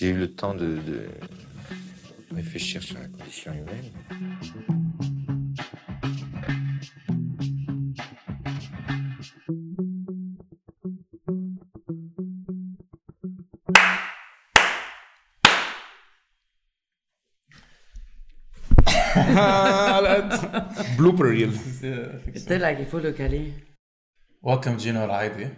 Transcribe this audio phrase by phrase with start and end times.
[0.00, 1.08] J'ai eu le temps de, de
[2.34, 3.92] réfléchir sur la condition humaine.
[19.16, 20.32] على قد
[20.98, 21.52] بلوبر ريل
[22.34, 23.52] قلت لك يفولوا كالي
[24.42, 25.48] ويلكم جينو العايدي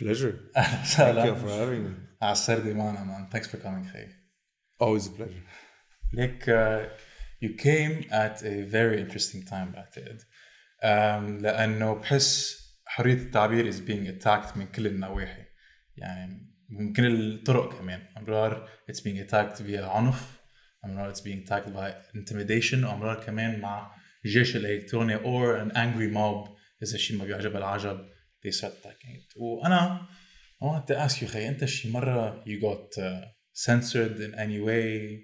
[0.00, 2.03] بليجر اهلا Thank you وسهلا for having me.
[2.21, 4.07] على السردة معنا man thanks for coming خي
[4.83, 5.43] Always a pleasure.
[6.13, 6.89] ليك uh,
[7.41, 10.21] you came at a very interesting time بعتقد
[10.83, 15.45] um, لأنه بحس حرية التعبير is being attacked من كل النواحي.
[15.97, 18.07] يعني من كل الطرق كمان.
[18.17, 20.39] أمرار it's being attacked via عنف.
[20.85, 22.83] أمرار it's being attacked by intimidation.
[22.83, 23.95] وأمرار كمان مع
[24.25, 26.57] الجيش الإلكتروني or an angry mob.
[26.83, 28.05] إذا شيء ما بيعجبها العجب
[28.45, 29.37] they start attacking it.
[29.37, 30.07] وأنا
[30.65, 33.25] I wanted to ask you خي أنت شي مرة you got uh,
[33.65, 35.19] censored in any way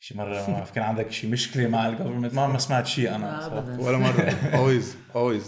[0.00, 3.08] شي مرة ما بعرف كان عندك شي مشكلة مع ال government ما ما سمعت شيء
[3.08, 3.46] صراحة.
[3.58, 3.80] ابدا.
[3.82, 4.30] ولا مرة.
[4.60, 5.46] Always always.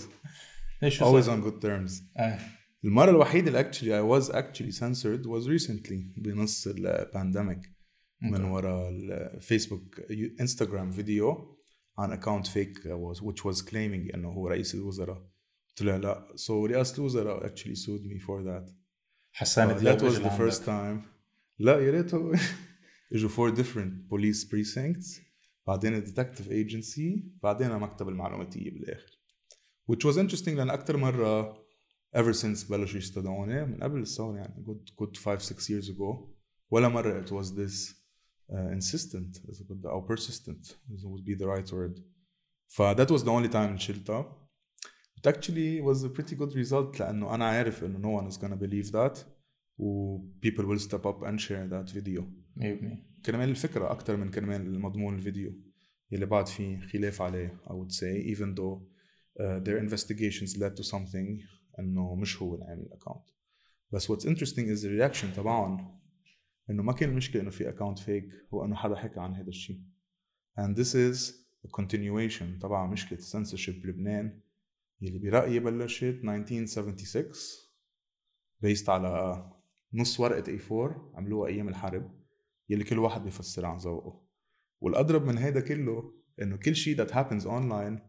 [0.83, 2.03] ليش شو always on good terms.
[2.17, 2.39] آه.
[2.85, 7.61] المرة الوحيدة اللي actually I was actually censored was recently بنص ال pandemic
[8.23, 10.01] من ورا الفيسبوك
[10.41, 11.57] انستغرام فيديو
[11.99, 15.29] عن account fake was which was claiming إنه هو رئيس الوزراء.
[15.69, 18.84] قلت له لا so رئاسة الوزراء actually sued me for that.
[19.37, 20.53] حسان Uh, دياب that was إجا the لعندك.
[20.53, 21.09] first time
[21.59, 22.33] لا يا ريته
[23.13, 25.21] اجوا four different police precincts
[25.67, 29.19] بعدين detective agency بعدين مكتب المعلوماتية بالاخر
[29.93, 31.65] which was interesting لأن أكثر مرة
[32.17, 36.29] ever since بلشوا يستدعوني من قبل الثورة يعني good good five six years ago
[36.71, 37.93] ولا مرة it was this
[38.51, 42.01] uh, insistent إذا بدك أو persistent إذا would be the right word
[42.69, 44.44] ف that was the only time اللي شلتها
[45.24, 48.60] It actually was a pretty good result لأنه أنا عارف إنه no one is gonna
[48.60, 49.26] believe that
[49.78, 52.22] و people will step up and share that video
[52.58, 55.54] 100% كرمال الفكرة أكتر من كرمال المضمون الفيديو
[56.12, 58.82] يلي بعد في خلاف عليه I would say even though
[59.40, 61.44] uh, their investigations led to something
[61.80, 63.30] إنه مش هو اللي عامل الأكاونت
[63.92, 66.00] بس what's interesting is the reaction تبعهم
[66.70, 69.80] إنه ما كان المشكلة إنه في أكاونت فيك هو إنه حدا حكى عن هذا الشيء
[70.60, 71.34] and this is
[71.68, 74.40] a continuation تبع مشكلة censorship بلبنان
[75.05, 77.33] يلي برأيي بلشت 1976
[78.65, 79.45] based على
[79.95, 82.11] نص ورقة A4 عملوها أيام الحرب
[82.69, 84.25] يلي كل واحد بيفسرها عن ذوقه.
[84.81, 88.01] والأضرب من هيدا كله إنه كل شيء that happens online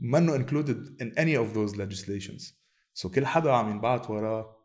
[0.00, 2.52] منه included in any of those legislations.
[2.94, 4.56] So كل حدا عم ينبعت وراه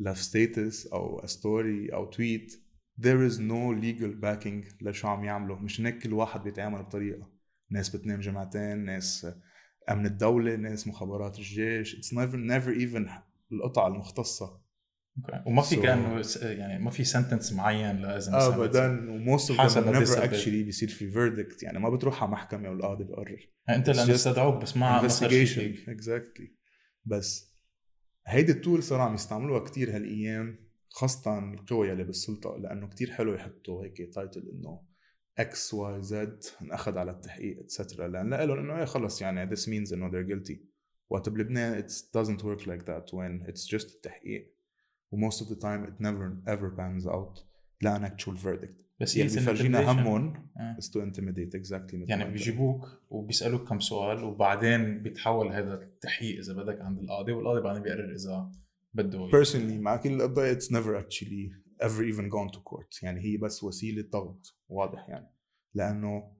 [0.00, 2.52] لف ستيتس أو ستوري أو تويت
[3.00, 5.56] there is no legal backing لشو عم يعملوا.
[5.56, 7.30] مش هيك كل واحد بيتعامل بطريقة.
[7.70, 9.26] ناس بتنام جمعتين ناس
[9.90, 11.96] أمن الدولة ناس مخابرات الجيش.
[11.96, 13.10] It's never never even
[13.52, 14.60] القطع المختصة.
[15.18, 18.54] أوكي وما في So- كانه يعني ما في سنتنس معين لازم يسمى.
[18.54, 19.10] ابدا.
[19.10, 20.40] وموست اوف حسب them never الديسابيل.
[20.40, 21.62] actually بيصير في verdict.
[21.62, 23.48] يعني ما بتروح على محكمة والقاضي بيقرر.
[23.68, 26.42] يعني أنت لأنه استدعوك بس ما فيك exactly.
[27.04, 27.56] بس
[28.26, 30.58] هيدي ال tool صاروا عم يستعملوها كتير هالأيام
[30.88, 34.80] خاصة القوى يلي بالسلطة لأنه كتير حلو يحطوا هيك title إنه
[35.38, 39.92] X Y Z انأخذ على التحقيق etcetera لأن لهم إنه إيه خلص يعني this means
[39.92, 40.56] إنه they're guilty
[41.10, 44.56] وقت بلبنان it doesn't work like that when it's just التحقيق
[45.10, 47.40] و most of the time it never ever pans out
[47.82, 49.92] ل an actual verdict بس يعني بيفرجينا.
[49.92, 50.76] همهم آه.
[50.80, 56.80] is to intimidate exactly يعني بيجيبوك وبيسألوك كم سؤال وبعدين بيتحول هذا التحقيق إذا بدك
[56.80, 58.50] عند القاضي والقاضي بعدين بيقرر إذا
[58.94, 63.02] بده personally مع كل القضايا it's never actually ever even gone to court.
[63.02, 65.32] يعني هي بس وسيلة ضغط واضح يعني.
[65.74, 66.36] لأنه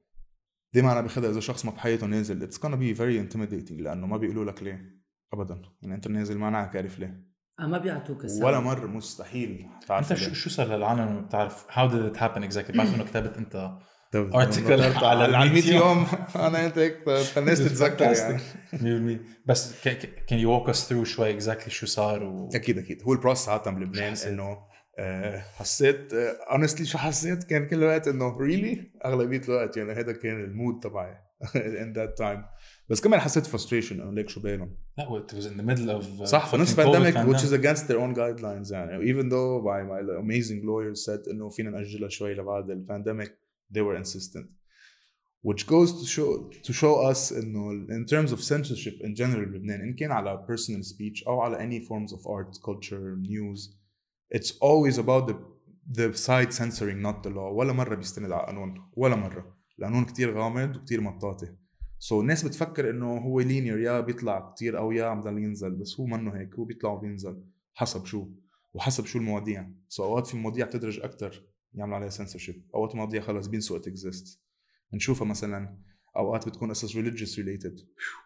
[0.74, 2.50] دايما أنا باخدها إذا شخص ما بحياته نازل.
[2.50, 4.96] It's gonna be very intimidating لأنه ما بيقولوا لك ليه.
[5.32, 5.62] أبدا.
[5.82, 7.26] يعني أنت نازل ما عارف ليه.
[7.60, 8.44] آه، ما بيعطوك السبب.
[8.44, 12.76] ولا مرة مستحيل تعرف أنت شو شو صار للعالم؟ بتعرف how did it happen exactly
[12.76, 13.78] بعرف إنه كتبت أنت
[14.14, 19.18] article على على 100 100 يوم أنا أنت هيك الناس تتذكر يعني.
[19.18, 19.84] 100% بس
[20.26, 23.02] can you walk us through شوي exactly شو صار و أكيد أكيد.
[23.02, 24.58] هو ال process عادة بلبنان؟ إنه
[25.56, 26.12] حسيت
[26.52, 30.80] honestly شو حسيت كان كل الوقت انه really اغلبيه الوقت يعني هذا كان ال mood
[30.80, 31.16] تبعي
[31.54, 32.44] in that time
[32.88, 36.24] بس كمان حسيت frustration انه ليك شو بالهم لا was in the middle of uh,
[36.24, 40.00] صح في نص pandemic which is against their own guidelines يعني even though my, my
[40.24, 43.38] amazing lawyers said انه فينا ناجلها شوي لبعد ال pandemic
[43.72, 44.46] they were insistent
[45.48, 49.80] which goes to show to show us انه in terms of censorship in general بلبنان
[49.80, 53.76] ان كان على personal speech أو على any forms of art culture news
[54.34, 55.36] it's always about the
[55.88, 57.52] the side censoring not the law.
[57.52, 59.56] ولا مرة بيستند على قانون ولا مرة.
[59.78, 61.56] القانون كتير غامض وكتير مطاطي.
[61.98, 65.70] so so, الناس بتفكر إنه هو linear يا بيطلع كتير أو يا عم ضل ينزل.
[65.70, 66.54] بس هو منه هيك.
[66.54, 67.44] هو بيطلع وبينزل.
[67.74, 68.28] حسب شو.
[68.74, 69.70] وحسب شو المواضيع.
[69.88, 72.56] so so, أوقات في مواضيع تدرج أكثر يعملوا عليها censorship.
[72.74, 74.38] أوقات ماضيه خلص بينسوا it exists.
[74.92, 75.78] بنشوفها مثلا
[76.16, 77.84] أوقات بتكون قصص religious related.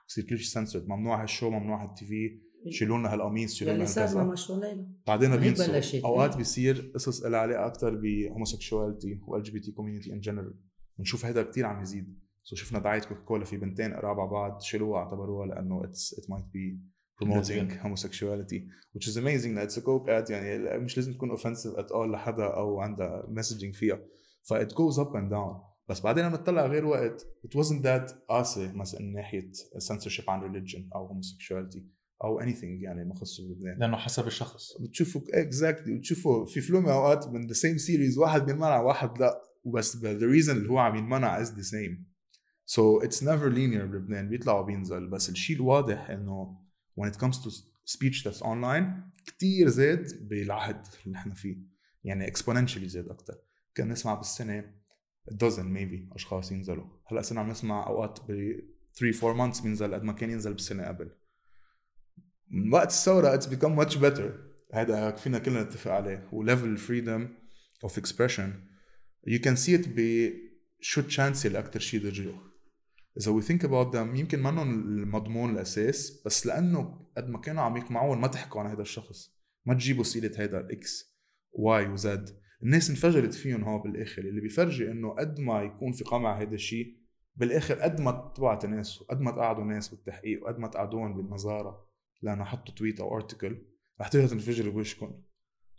[0.09, 0.89] بصير كل شيء censored.
[0.89, 2.50] ممنوع هالشو ممنوع هال TV.
[2.69, 4.25] شيلوا لنا هالقميص شيلوا لنا مع هالكذا.
[4.25, 5.67] مشروع ليلى بعدين بينسوا.
[5.67, 6.05] بلشت.
[6.05, 10.55] أوقات بيصير قصص لها علاقة أكثر ب homosexuality و LGBT community in general
[10.99, 12.19] بنشوف هذا كثير عم يزيد.
[12.43, 16.45] so شفنا دعايه كوكا في بنتين قراب على بعض شيلوها اعتبروها لأنه it's it might
[16.45, 16.81] be
[17.25, 18.61] promoting homosexuality
[18.95, 19.55] which is amazing.
[19.55, 23.35] That it's a coke ad يعني مش لازم تكون offensive at all لحدا أو عندها
[23.37, 24.01] messaging فيها.
[24.43, 25.71] ف it goes up and down.
[25.89, 29.53] بس بعدين لما تطلع غير وقت it wasn't that قاسي مثلا من ناحية
[29.89, 31.81] censorship عن religion أو homosexuality.
[32.25, 34.81] أو anything يعني ما خصه بلبنان لأنه حسب الشخص.
[34.81, 39.43] بتشوفوا exactly بتشوفوا في فيلم أوقات من the same series واحد بينمنع واحد لا.
[39.75, 42.11] بس the reason اللي هو عم ينمنع is the same
[42.67, 46.61] so it's never linear بلبنان بيطلع وبينزل بس الشيء الواضح إنه
[47.01, 47.51] when it comes to
[47.97, 48.85] speech that's online
[49.27, 51.57] كتير زاد بالعهد اللي نحن فيه.
[52.05, 53.35] يعني exponentially زاد أكثر
[53.77, 54.75] كنا نسمع بالسنة
[55.31, 56.87] dozen maybe أشخاص ينزلوا.
[57.07, 58.55] هلأ صرنا عم نسمع أوقات ب
[58.99, 61.11] 3 4 months بينزل قد ما كان ينزل بالسنة قبل.
[62.51, 64.31] من وقت الثورة it's become much better.
[64.75, 66.29] هذا فينا كلنا نتفق عليه.
[66.33, 67.29] و level freedom
[67.85, 68.53] of expression
[69.29, 70.31] you can see it ب
[70.81, 72.51] شو chants اللي أكثر شيء يجوا
[73.19, 77.77] إذا we think about them يمكن منهم المضمون الأساس بس لأنه قد ما كانوا عم
[77.77, 79.41] يقمعون ما تحكوا عن هذا الشخص.
[79.67, 81.17] ما تجيبوا سيرة هذا الاكس
[81.53, 84.23] واي وزد الناس انفجرت فيهم هو بالآخر.
[84.23, 86.97] اللي بيفرجي إنه قد ما يكون في قمع هذا الشيء
[87.37, 91.90] بالآخر قد ما طبعت ناس وقد ما تقعدوا ناس بالتحقيق وقد ما تقعدوهم بالنظارة.
[92.23, 93.67] لأنه حطوا tweet أو article
[94.01, 95.23] رح تقدروا تنفجروا بوشكم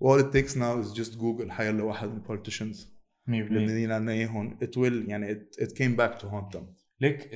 [0.04, 1.50] all it takes now is just google.
[1.50, 2.86] حيلا واحد من ال politicians
[3.28, 6.64] 100% اللبنانيين عنا اياهم it will يعني it, it came back to haunt them.
[7.02, 7.32] ليك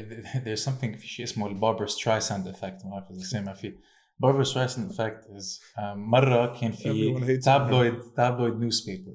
[0.45, 3.75] there's something في شيء اسمه الباربر سترايساند effect ما بعرف إذا سامع فيه.
[4.19, 5.61] باربر سترايساند effect إذ
[5.95, 9.11] مرة كان في tabloid tabloid newspaper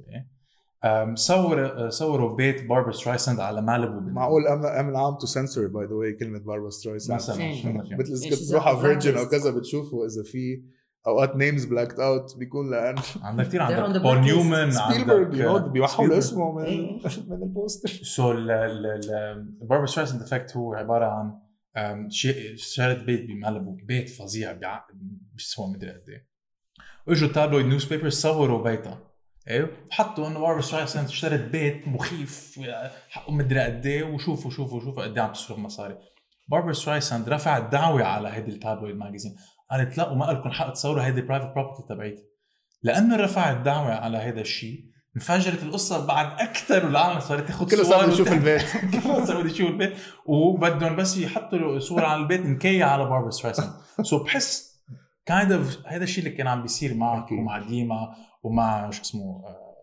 [1.15, 5.94] صور صوروا بيت باربر سترايساند على مالبو معقول امن امن عام تو سنسور باي ذا
[5.94, 7.37] واي كلمة باربرا سترايساند مثلا
[7.99, 9.29] مثل اذا إيش كنت تروح على إذا فيرجن أو.
[9.29, 10.62] كذا بتشوفوا إذا في
[11.06, 16.19] أوقات names blacked out بيكون لأن عندك كثير عندك بول you know بيمحوا.
[16.19, 17.00] اسمه من إيه.
[17.29, 17.89] من ال poster.
[17.89, 21.33] so الباربر سترايسند effect هو عبارة عن
[21.76, 24.59] um, شيء اشتريت بيت بمالبو بيت فظيع
[25.33, 26.26] بيسوى مدري قد إيه.
[27.06, 29.10] واجوا tabloid newspaper صوروا بيتها.
[29.49, 29.71] إيوه.
[29.91, 32.61] حطوا إنه باربر سترايسند اشترت بيت مخيف
[33.11, 35.99] حقه مدري قد إيه وشوفوا شوفوا شوفوا قد إيه عم تصرف مصاري.
[36.49, 39.37] باربر سترايسند رفعت دعوة على هيدي ال tabloid magazine
[39.71, 42.23] قالت لا وما لكم حق تصوروا هيدي private property تبعيتي.
[42.83, 48.01] لأنه رفعت دعوة على هذا الشيء انفجرت القصة بعد أكثر والعالم صارت تاخذ كله صار
[48.01, 48.63] صور يشوف البيت.
[49.03, 49.97] كله صار بده يشوف البيت.
[50.27, 53.73] وبدهم بس يحطوا صور على البيت مكية على باربر سترايسند
[54.03, 54.70] so بحس
[55.31, 57.38] kind of هذا الشيء اللي كان عم بيصير معك أكيد.
[57.38, 59.77] ومع ديما ومع شو اسمه آه،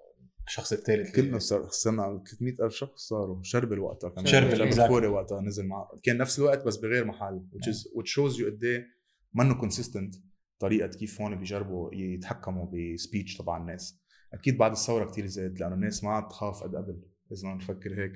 [0.48, 1.16] الشخص الثالث.
[1.16, 3.44] كلنا صار خسرنا 300 ألف شخص صاروا.
[3.44, 4.88] شربل وقتها كمان شربل،.
[4.88, 5.90] فوري وقتها نزل معه.
[6.04, 8.86] كان نفس الوقت بس بغير محل which is which shows you قد إيه
[9.34, 10.16] منه consistent
[10.60, 14.02] طريقة كيف هون بيجربوا يتحكموا ب speech تبع الناس.
[14.34, 17.02] أكيد بعد الثورة كتير زاد لأنه الناس ما عاد تخاف قد قبل.
[17.32, 18.12] اذا نفكر هيك.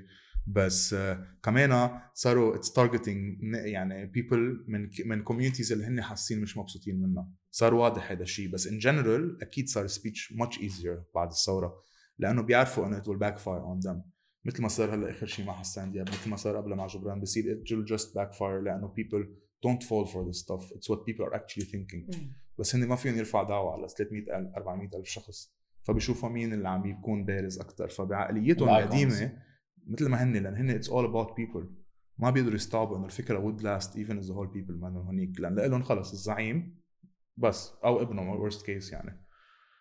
[0.48, 6.58] بس آه، كمان صاروا it's targeting يعني people من من communities اللي هن حاسين مش
[6.58, 7.28] مبسوطين منها.
[7.52, 11.84] صار واضح هذا الشيء بس in general أكيد صار speech much easier بعد الثورة
[12.20, 13.98] لأنه بيعرفوا إنه it will backfire on them.
[14.46, 17.22] مثل ما صار هلأ آخر شيء مع حسان دياب مثل ما صار قبل مع جبران
[17.22, 19.25] بصير it will just backfire لأنه people
[19.68, 20.72] don't fall for this stuff.
[20.72, 22.15] It's what people are actually thinking.
[22.60, 25.54] بس هن ما فيهم يرفع دعوة على 300 ألف 400 ألف شخص.
[25.84, 28.70] فبيشوفوا مين اللي عم يكون بارز أكثر فبعقليتهم.
[28.70, 29.38] القديمة
[29.88, 31.66] مثل ما هن لأن هن it's all about people.
[32.20, 35.40] ما بيقدروا يستوعبوا إنه الفكرة would last even if the whole people ما هنيك.
[35.40, 36.82] لأن لهم خلص الزعيم
[37.38, 39.26] بس أو ابنه worst case يعني.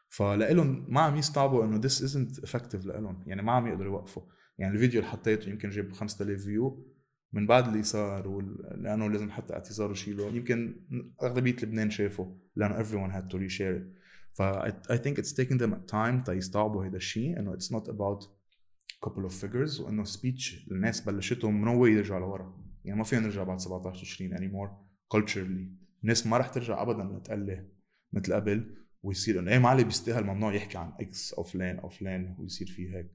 [0.09, 4.23] فلهم ما عم يستوعبوا إنه this isn't effective لهم يعني ما عم يقدروا يوقفوا.
[4.59, 6.87] يعني الفيديو اللي حطيته يمكن جاب 5000 view
[7.33, 8.41] من بعد اللي صار.
[8.75, 10.87] لأنه لازم حتى اعتذار وشيله يمكن
[11.23, 14.01] أغلبية لبنان شافوا لأنه everyone had to reshare it.
[14.33, 17.89] ف I, I think it's taken them time تا يستوعبوا هذا الشيء إنه it's not
[17.89, 18.40] about
[19.07, 22.61] couple of figures وإنه speech الناس بلشتهم من way يرجعوا لورا.
[22.85, 24.71] يعني ما فينا نرجع بعد 17 20 anymore
[25.15, 25.81] culturally.
[26.03, 27.69] الناس ما رح ترجع ابدا لتقلي
[28.13, 32.37] مثل قبل ويصير إنه إيه معلي بيستاهل ممنوع يحكي عن إكس أو فلان أو فلان
[32.39, 33.11] ويصير فيه هيك.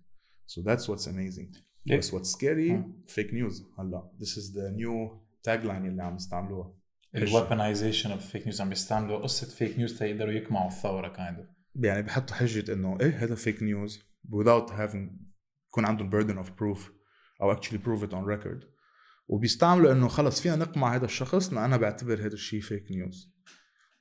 [0.48, 1.58] So that's what's amazing؟
[1.98, 2.72] بس what's scary?
[3.16, 3.80] Fake news.
[3.80, 6.74] هلا this is the new tagline اللي عم يستعملوها.
[7.16, 12.02] ال weaponization of fake news عم بيستعملوا قصة fake news تيقدروا يقمعوا الثورة kind يعني
[12.02, 15.10] بحطوا حجة إنه إيه هذا fake news without having
[15.76, 16.80] يكون عندهم burden of proof
[17.42, 18.66] أو actually prove it on record.
[19.28, 23.36] وبيستعملوا إنه خلص فينا نقمع هذا الشخص لأن أنا بعتبر هذا الشيء fake news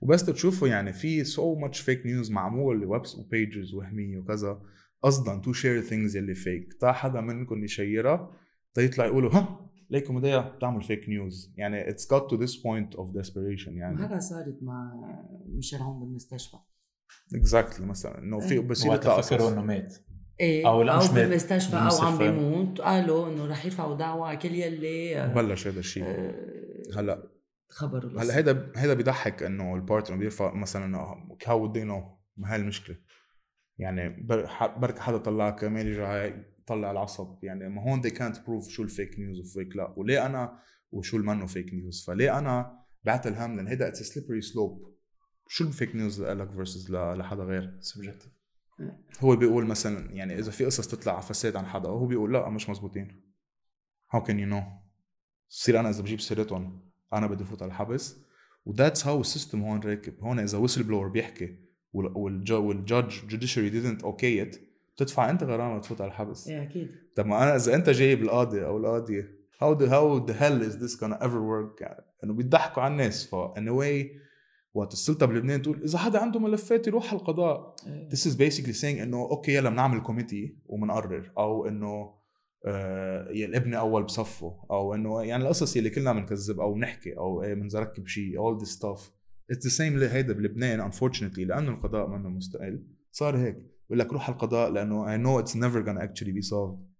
[0.01, 4.63] وبس تشوفوا يعني في so much fake news معمول webs و pages وهمية وكذا.
[5.03, 8.31] قصدا to share things يلي fake تا حدا منكم يشيرها
[8.75, 12.99] تا يطلع يقولوا ها ليكم مديا بتعمل fake news يعني it's got to this point
[12.99, 14.05] of desperation يعني.
[14.05, 14.93] هذا صارت مع
[15.47, 16.57] ميشيل هون بالمستشفى
[17.35, 19.53] exactly مثلا إنه في بس وقت يطلع فكروا.
[19.53, 19.95] إنه مات.
[20.41, 21.15] إيه أو أو, لا، أو مش مات.
[21.27, 22.19] بالمستشفى أو عم.
[22.19, 27.31] بيموت قالوا إنه رح يرفعوا دعوة على كل يلي آه، بلش هذا الشيء آه، هلا
[27.69, 28.23] خبروا القصة.
[28.25, 30.99] هلا هيدا هيدا بيضحك إنه ال partner بيرفع مثلا انه
[31.47, 32.97] هاو ودي نو ما هاي المشكلة.
[33.79, 36.25] يعني بر- ح- بركي حدا طلع كمان يرجع
[36.63, 37.45] يطلع العصب.
[37.45, 39.95] يعني ما هون they can't prove شو الفيك نيوز وفيك لا.
[39.97, 40.59] وليه أنا
[40.93, 44.95] وشو المنو فيك نيوز فليه أنا بعت الهم لأن هيدا اتس سليبري سلوب
[45.49, 48.33] شو الفيك نيوز لك فيرسز لحدا غير؟ سبجكتيف
[49.21, 52.49] هو بيقول مثلا يعني إذا في قصص تطلع على فساد عن حدا هو بيقول لا
[52.49, 53.21] مش مزبوطين
[54.11, 54.63] هاو كان يو نو
[55.49, 58.17] صير أنا إذا بجيب سيرتهم أنا بدي فوت على الحبس.
[58.65, 60.21] و that's how ال system هون راكب.
[60.21, 61.59] هون إذا whistleblower بيحكي
[61.93, 64.57] وال judge judiciary didn't okay it
[64.97, 66.49] بتدفع أنت غرامه تفوت على الحبس.
[66.49, 66.91] إيه أكيد.
[67.17, 70.75] طب ما أنا إذا أنت جايب القاضي أو القاضية how the how the hell is
[70.83, 73.27] this gonna ever work يعني؟ إنه بيضحكوا على الناس.
[73.27, 74.24] ف in a way
[74.75, 77.75] وقت السلطه بلبنان تقول إذا حدا عنده ملفات يروح على القضاء.
[77.87, 78.09] إيه.
[78.09, 82.15] this is basically saying إنه okay يلا بنعمل committee وبنقرر أو إنه
[82.67, 84.67] آه الابن أول بصفه.
[84.71, 88.69] أو إنه يعني القصص اللي كلنا بنكذب أو بنحكي أو إيه بنركب شيء all this
[88.69, 89.01] stuff.
[89.53, 92.87] It's the same هيدا بلبنان unfortunately لأنه القضاء منه مستقل.
[93.11, 93.57] صار هيك.
[93.87, 96.95] بقول لك روح على القضاء لأنه I know it's never gonna actually be solved.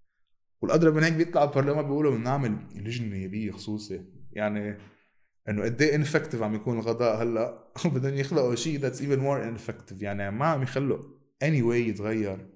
[0.63, 4.05] والاضرب من هيك بيطلع البرلمان بيقولوا بنعمل لجنه نيابيه خصوصي.
[4.33, 4.77] يعني
[5.49, 10.03] إنه قد إيه ineffective عم يكون القضاء هلأ؟ بدهم يخلقوا شيء that's even more ineffective
[10.03, 10.99] يعني ما عم يخلوا
[11.45, 12.49] any way يتغير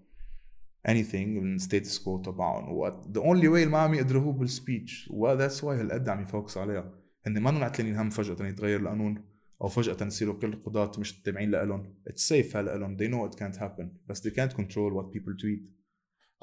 [0.88, 2.73] anything من ال status quo تبعهم.
[2.73, 6.09] و the only way اللي ما عم يقدروا هو بال speech و that's why هالقد
[6.09, 6.95] عم يفوكس عليها.
[7.26, 9.25] هن ما معتلين هم فجأة يتغير القانون
[9.62, 13.38] أو فجأة يصيروا كل القضاة مش تابعين لهم it's safe هلأ لهم they know it
[13.38, 13.87] can't happen.
[14.07, 15.71] بس they can't control what people tweet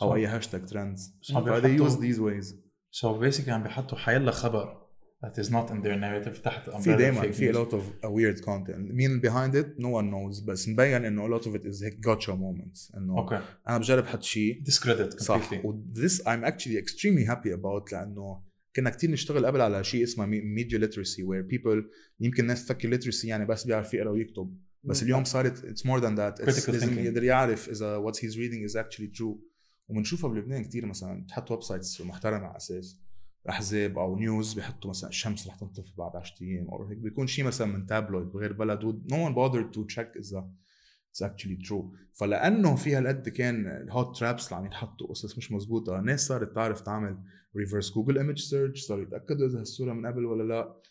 [0.01, 0.15] أو.
[0.15, 2.55] أي hashtag trends ف they use these ways.
[2.91, 4.85] so basically عم بيحطوا حيلا خبر.
[5.24, 8.91] That is not in their narrative تحت في دايما في a lot of weird content
[8.91, 12.05] مين behind it no one knows بس مبين انه a lot of it is هيك
[12.07, 16.77] gotcha moments انه okay أنا بجرب حط شيء discredit صح completely و this I'm actually
[16.77, 18.41] extremely happy about لأنه
[18.75, 21.84] كنا كتير نشتغل قبل على شيء اسمه media literacy where people
[22.19, 26.15] يمكن الناس تفكر literacy يعني بس بيعرف يقرا ويكتب بس اليوم صارت it's more than
[26.17, 27.00] that it's Critical لازم.
[27.00, 29.38] يقدر يعرف اذا what he's reading is actually true
[29.88, 33.04] وبنشوفها بلبنان كتير مثلا بتحط websites محترمه على أساس
[33.49, 37.45] احزاب أو news بيحطوا مثلا الشمس رح تنطفي بعد 10 أيام أو هيك بيكون شيء
[37.45, 40.49] مثلا من tabloid بغير بلد و no one bothered to check إذا
[41.15, 41.83] it's actually true.
[42.13, 46.81] فلأنه في هالقد كان ال WhatsApps اللي عم ينحطوا قصص مش مزبوطه الناس صارت تعرف
[46.81, 47.17] تعمل
[47.57, 50.81] reverse Google image search صاروا يتأكدوا إذا الصورة من قبل ولا لا.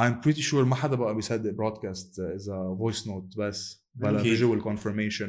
[0.00, 4.22] I'm pretty sure ما حدا بقى بيصدق broadcast إذا voice note بس بلا.
[4.22, 5.28] visual confirmation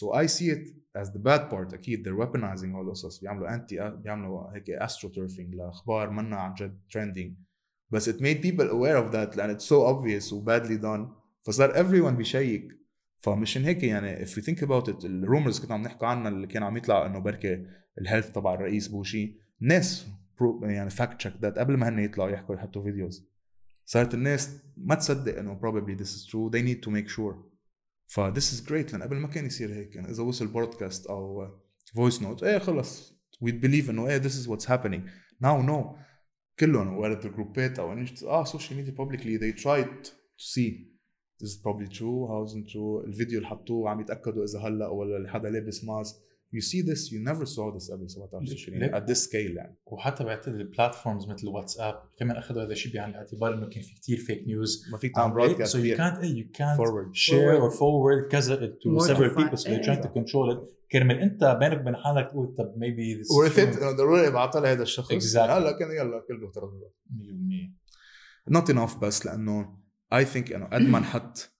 [0.00, 0.64] so I see it
[1.02, 1.74] as the bad part.
[1.74, 7.44] أكيد they're weaponizing هول القصص بيعملوا anti بيعملوا هيك astroturfing لأخبار منا عن جد trending.
[7.90, 11.08] بس it made people aware of that لأن it's so obvious و badly done.
[11.42, 12.68] فصار everyone بيشيك.
[13.18, 16.46] فمشان هيك يعني if we think about it ال rumors كنا عم نحكي عنها اللي
[16.46, 17.66] كان عم يطلع إنه بركي
[18.00, 19.36] ال health تبع الرئيس أو شي
[20.40, 23.28] pro- يعني fact check that قبل ما هن يطلعوا يحكوا يحطوا videos
[23.84, 26.50] صارت الناس ما تصدق إنه probably this is true.
[26.50, 27.34] They need to make sure.
[28.06, 31.48] ف this is great لأن قبل ما كان يصير هيك يعني إذا وصل broadcast أو
[31.94, 35.00] voice note إيه خلص we believe إنه إيه this is what's happening.
[35.42, 35.96] Now no.
[36.60, 37.92] كلهم وارد الجروبات أو
[38.26, 40.08] آه social media publicly they tried
[40.38, 40.70] see
[41.40, 45.30] this is probably true how isn't true الفيديو اللي حطوه عم يتأكدوا إذا هلأ ولا
[45.32, 46.16] حدا لابس mask
[46.54, 49.76] you see this you never saw this قبل 17 20 ليك- at this scale يعني
[49.86, 54.16] وحتى بعتقد البلاتفورمز مثل واتساب كمان أخذوا هذا الشيء بعين الاعتبار إنه كان في كثير
[54.18, 57.14] فيك نيوز ما فيك تعمل برودكاست so you can't you can't forward.
[57.14, 58.30] share or forward.
[58.30, 59.44] كذا to More several than five.
[59.44, 60.58] people so they're trying to control it.
[60.92, 65.12] كرمال أنت بينك وبين حالك تقول طب maybe this ضروري ابعتها لهذا الشخص.
[65.12, 65.36] Exactly.
[65.50, 66.70] هلا كان يلا كله ترى
[68.48, 69.78] 100% not enough بس لأنه
[70.14, 71.50] I think إنه قد ما نحط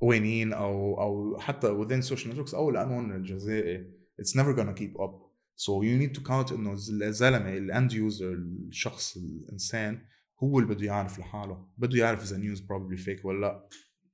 [0.00, 5.14] قوانين أو أو حتى within social networks أو القانون الجزائي it's never gonna keep up
[5.56, 10.00] so you need to count انه الزلمه ال end user الشخص الانسان
[10.42, 13.68] هو اللي بده يعرف لحاله بده يعرف اذا news probably fake ولا لا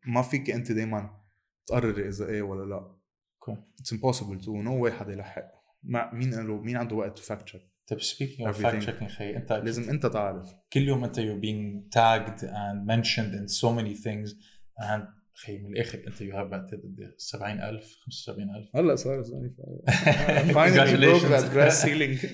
[0.07, 1.11] ما فيك انت دائما
[1.67, 2.95] تقرر اذا إيه ولا لا
[3.47, 3.57] Okay.
[3.81, 5.45] it's impossible to no way حدا يلحق
[5.83, 8.81] مع مين قال له مين عنده وقت to fact check طب speaking of Everything.
[8.81, 12.87] fact checking خي انت أكيد لازم انت تعرف كل يوم انت you're being tagged and
[12.87, 14.31] mentioned in so many things
[14.79, 15.03] and
[15.35, 19.37] خي من الآخر أنت have بعتقد 70000 75000 هلا صار زي
[20.55, 21.31] Congratulations.
[21.31, 22.27] that glass ceiling.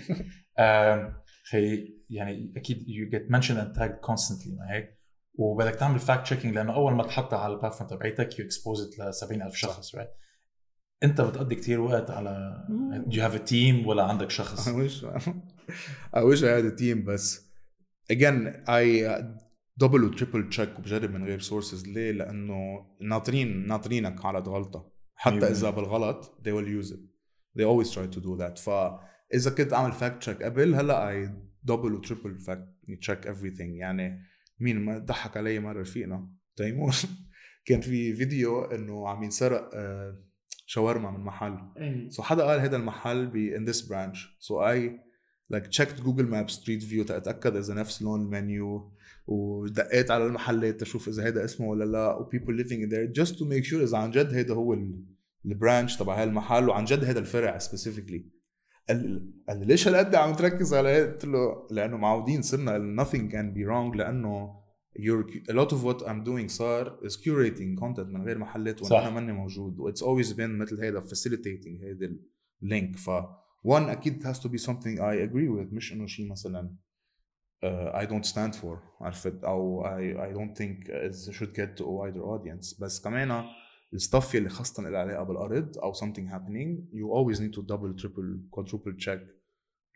[0.59, 1.13] آم،
[1.51, 5.01] خي يعني أكيد you get mentioned and tagged constantly ما هيك؟
[5.35, 9.15] وبدك تعمل fact checking لأنه أول ما تحطها على ال platform تبعيتك expose it ل
[9.15, 10.09] 70000 شخص right
[11.03, 12.55] أنت بتقضي كتير وقت على
[13.11, 14.69] you have a team ولا عندك شخص.
[14.69, 15.05] I wish
[16.17, 17.51] I wish I had a team بس
[18.13, 19.07] again I
[19.83, 21.89] double و triple check وبجرب من غير sources.
[21.89, 25.51] ليه؟ لأنه ناطرين ناطرينك على غلطة حتى.
[25.51, 27.01] إذا بالغلط they will use it.
[27.59, 28.59] They always try to do that.
[28.59, 31.29] فإذا كنت أعمل fact check قبل هلأ I
[31.71, 33.61] double و triple fact check everything.
[33.61, 34.23] يعني
[34.61, 36.95] مين ما ضحك علي مرة رفيقنا تيمور.
[37.67, 40.19] كان في فيديو إنه عم ينسرق آه،
[40.67, 41.59] شاورما من محل.
[41.77, 42.09] إيه.
[42.09, 44.19] سو حدا قال هذا المحل ب in this branch.
[44.41, 44.91] So I
[45.53, 48.93] like checked Google Maps street view تأتأكد إذا نفس لون المنيو.
[49.31, 53.33] ودقيت على المحلات تشوف إذا هذا اسمه ولا لا و people living in there just
[53.39, 55.05] to make sure إذا عن جد هذا هو ال-
[55.47, 58.21] البرانش تبع هالمحل وعن جد هذا الفرع specifically
[58.89, 63.57] قال لي ليش هالقد عم تركز على هيك؟ قلت له لأنه معودين صرنا nothing can
[63.57, 64.61] be wrong لأنه
[64.99, 68.93] you're a lot of what I'm doing صار is curating content من غير محلات صح.
[68.93, 72.17] وأنا أنا ماني موجود و it's always been مثل هيدا facilitating هيدا
[72.63, 73.11] ال link ف
[73.67, 76.75] one أكيد it has to be something I agree with مش إنه شيء مثلا
[77.63, 81.85] uh, I don't stand for عرفت أو I, I don't think it should get to
[81.85, 83.45] a wider audience بس كمان
[83.93, 88.03] ال stuff اللي خاصة اللي علاقة بالأرض أو something happening you always need to double
[88.03, 89.21] triple quadruple check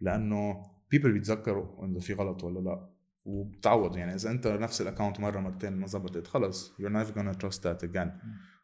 [0.01, 0.63] لأنه
[0.95, 2.91] people بيتذكروا إذا في غلط ولا لا
[3.25, 7.39] وبتعوض يعني إذا أنت نفس ال account مرة مرتين ما زبطت خلص you're never gonna
[7.45, 8.09] trust that again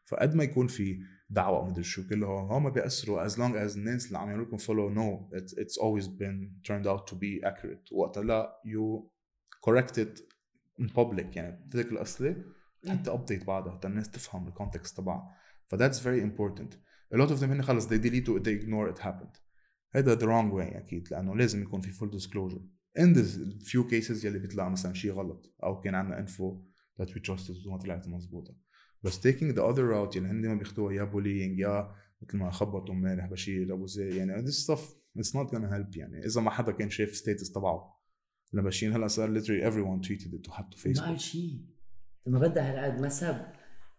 [0.05, 0.99] فقد ما يكون في
[1.31, 2.63] دعوة مدري شو كله هون.
[2.63, 6.61] ما بيأثروا as long as الناس اللي عم يعملوا لكم follow know it's always been
[6.67, 7.93] turned out to be accurate.
[7.93, 9.11] وقتها لا you
[9.67, 10.19] correct it
[10.81, 12.43] in public يعني بتترك الأصلي
[12.89, 15.35] حتى update بعدها حتى الناس تفهم ال context تبعها.
[15.67, 16.77] ف that's very important important.
[17.15, 19.41] A lot of هن خلص they delete it they ignore it happened.
[19.95, 22.61] هيدا the wrong way أكيد لأنه لازم يكون في full disclosure
[22.99, 26.61] in the few cases يلي بيطلع مثلا شيء غلط أو كان عندنا info
[26.99, 28.55] that we trusted وما طلعت مضبوطه
[29.03, 31.91] بس taking the other route يلي هن دائما بياخذوها يا bullying يا
[32.21, 34.81] مثل ما خبطوا امبارح بشير أبو زيد يعني this stuff
[35.19, 38.01] it's not gonna help يعني إذا ما حدا كان شايف status تبعه
[38.53, 38.95] لبشير.
[38.95, 41.61] هلأ صار literally everyone tweeted it وحطوا ما فيسبوك قال شيء.
[42.27, 43.37] ما بدها هالقد ما سب.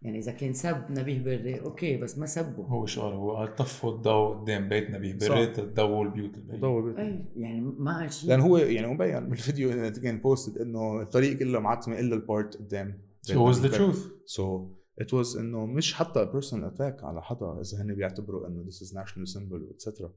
[0.01, 1.59] يعني إذا كان سب نبيه بري.
[1.59, 2.63] أوكي بس ما سبه.
[2.63, 5.27] هو شو قال هو قال طفوا الضوء قدام بيت نبيه صح.
[5.27, 6.59] بريت تضووا البيوت البيت.
[6.59, 8.29] ضوء أي يعني ما قال شيء.
[8.29, 12.57] لأن هو يعني مبين بالفيديو اللي كان posted إنه الطريق كله معتمة إلا ال part
[12.57, 13.01] قدام.
[13.27, 14.09] So was the truth.
[14.25, 18.75] so it was إنه مش حتى personal attack على حدا إذا هن بيعتبروا إنه this
[18.75, 20.09] is national symbol etc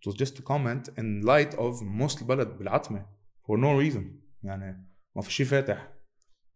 [0.00, 3.06] it was just a comment in light of most البلد بالعتمة
[3.50, 4.02] for no reason.
[4.42, 5.92] يعني ما في شيء فاتح.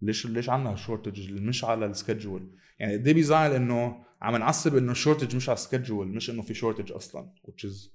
[0.03, 4.93] ليش ليش عنا shortage مش على ال schedule يعني قد بيزعل إنه عم نعصب إنه
[4.93, 7.91] ال shortage مش على ال schedule مش إنه في shortage أصلا which is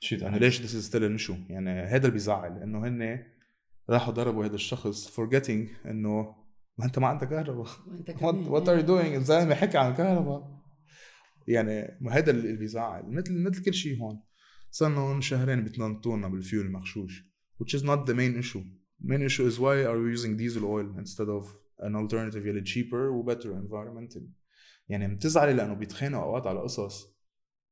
[0.00, 3.24] شيء يعني ليش this is still an issue يعني هذا اللي بيزعل إنه هن
[3.90, 6.34] راحوا ضربوا هذا الشخص forgetting إنه
[6.78, 7.66] ما انت ما عندك كهرباء.
[8.48, 10.62] what are you doing الزلمه حكى عن الكهرباء.
[11.48, 14.22] يعني ما هذا اللي بيزعل مثل مثل كل شيء هون.
[14.70, 18.64] صار لنا شهرين بتنطونا بالفيول المغشوش which is not the main issue.
[19.00, 21.44] Main issue is why are we using diesel oil instead of
[21.86, 24.30] an alternative يلي cheaper و better environmentally
[24.88, 27.16] يعني بتزعلي لأنه بيتخانقوا أوقات على قصص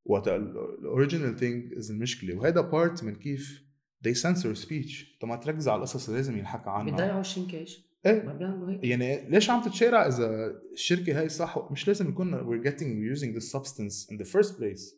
[0.05, 2.35] وقت ال original thing is المشكلة.
[2.35, 3.65] وهذا part من كيف
[4.07, 5.19] they censor speech.
[5.21, 6.91] طب ما تركز على القصص اللي لازم ينحكى عنها.
[6.91, 7.84] بيضيعوا الشنكاش.
[8.07, 12.33] إيه ما بيعملوا هيك يعني ليش عم تتشارع اذا الشركة هاي صح مش لازم يكون
[12.41, 14.95] we're getting we're using this substance in the first place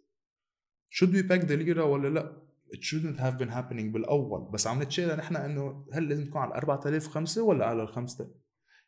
[0.90, 2.42] should we peg the lira ولا لا
[2.74, 6.54] it shouldn't have been happening بالاول بس عم نتشارع نحن انه هل لازم تكون على
[6.54, 8.34] 4005 ولا على الخمسه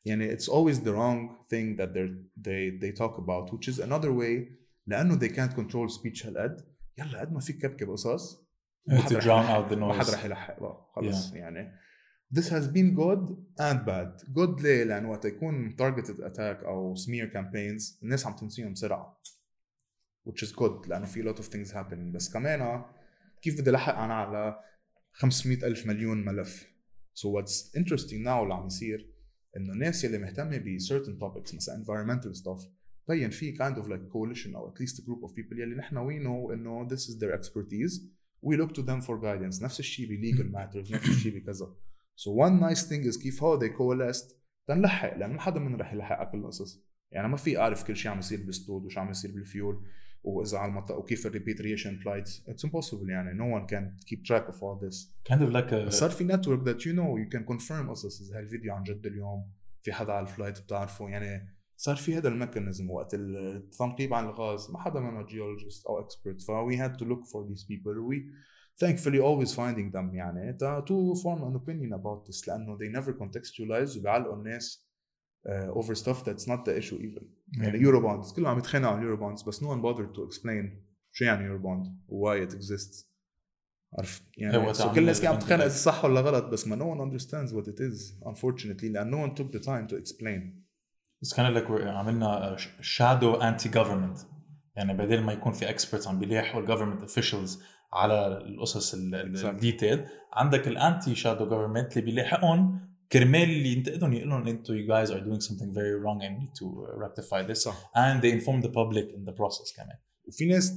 [0.05, 2.09] يعني it's always the wrong thing that they
[2.47, 6.57] they they talk about which is another way لأنه they can't control speech هالقد
[6.99, 8.49] يلا قد ما فيك كبكب قصص
[8.87, 9.67] ما to حدا رح drown يلحق.
[9.69, 11.73] out the ما حدا noise رح يلحق بقى خلص يعني
[12.35, 17.33] this has been good and bad good ليه لأن وقت يكون targeted attack أو smear
[17.33, 19.21] campaigns الناس عم تنسيهم بسرعة
[20.29, 22.85] which is good لأنه في lot of things happening بس كمان
[23.43, 24.61] كيف بدي لحق أنا على
[25.13, 26.67] 500 الف مليون ملف
[27.15, 29.15] so what's interesting now اللي عم يصير
[29.57, 32.67] انه الناس اللي مهتمه ب certain topics مثلا environmental stuff
[33.09, 35.97] بين في kind of like coalition أو at least a group of people يلي نحن
[35.97, 38.03] we know انه this is their expertise
[38.47, 41.75] we look to them for guidance نفس الشيء ب legal matters نفس الشيء بكذا
[42.23, 44.35] so one nice thing is كيف هو they coalesced
[44.69, 46.89] تنلحق لأنه ما حدا منا رح يلحق كل القصص.
[47.13, 49.85] يعني ما في اعرف كل شيء عم يصير بالسدود وشو عم يصير بالفيول
[50.23, 53.39] وإذا على المنطقة وكيف ال repatriation flights it's impossible يعني.
[53.39, 54.97] No one can keep track of all this.
[55.31, 58.21] Kind of like a بس صار في network that you know you can confirm قصص.
[58.21, 59.53] إذا هالفيديو عن جد اليوم
[59.83, 61.09] في حدا على ال flight بتعرفه.
[61.09, 64.71] يعني صار في هذا ال mechanism وقت التنقيب عن الغاز.
[64.71, 67.95] ما حدا منه geologist أو expert ف we had to look for these people.
[68.11, 68.17] We
[68.79, 73.97] thankfully always finding them يعني to form an opinion about this لأنه they never contextualize
[73.97, 74.89] وبيعلقوا الناس
[75.49, 77.25] uh, over stuff that's not the issue even
[77.59, 81.25] يعني Eurobonds كلهم عم يتخانقوا على ال Eurobonds بس no one bothered to explain شو
[81.25, 83.09] يعني Eurobond why it exist
[83.99, 87.53] عرفت يعني so كل الناس even تتخانق صح ولا غلط بس ما no one understands
[87.53, 90.69] what it is unfortunately لأن no one took the time to explain
[91.21, 92.57] It's kind of like we're عملنا
[93.49, 94.19] anti government
[94.77, 100.05] يعني بدل ما يكون في experts عم بيلاحقوا ال government officials على القصص ال detail.
[100.33, 105.11] عندك ال anti shadow government اللي بيلاحقهم كرمال اللي ينتقدهم يقول لهم أنتم you guys
[105.11, 109.15] are doing something very wrong and need to rectify this and they inform the public
[109.15, 109.97] in the process كمان.
[110.29, 110.73] وفي ناس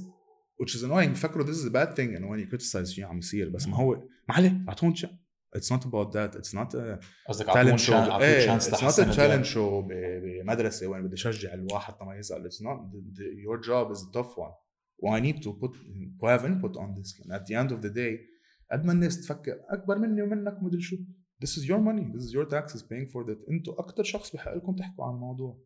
[0.62, 3.18] which is annoying بيفكروا this is a bad thing and when you criticize شيء عم
[3.18, 3.48] يصير.
[3.48, 3.94] بس ما هو
[4.28, 5.10] ما عليه اعطوهم شيء.
[5.56, 6.34] It's not about that.
[6.40, 11.14] It's not a قصدك اعطوهم شيء إيه، it's not a challenge show بمدرسة وين بدي
[11.14, 12.50] اشجع الواحد طبعا يسأل.
[12.50, 14.61] It's not the, the, your job is a tough one.
[15.03, 15.73] a tough one و I need to put
[16.19, 18.37] to have input on this and at the end of the day
[18.71, 20.95] قد ما الناس تفكر اكبر مني ومنك ومدري شو
[21.43, 24.55] this is your money this is your taxes paying for that انتوا اكثر شخص بحق
[24.55, 25.59] لكم تحكوا عن الموضوع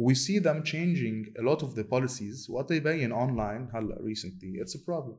[0.00, 4.74] we see them changing a lot of the policies وقت يبين online هلا recently it's
[4.74, 5.18] a problem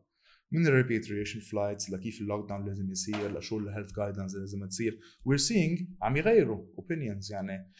[0.51, 5.41] من ال repatriation flights لكيف اللوك داون لازم يصير لشو الهيلث جايدلاينز لازم تصير we're
[5.41, 7.71] seeing عم يغيروا opinions يعني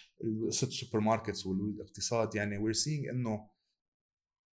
[0.49, 3.49] ست سوبر ماركتس والاقتصاد يعني we're seeing انه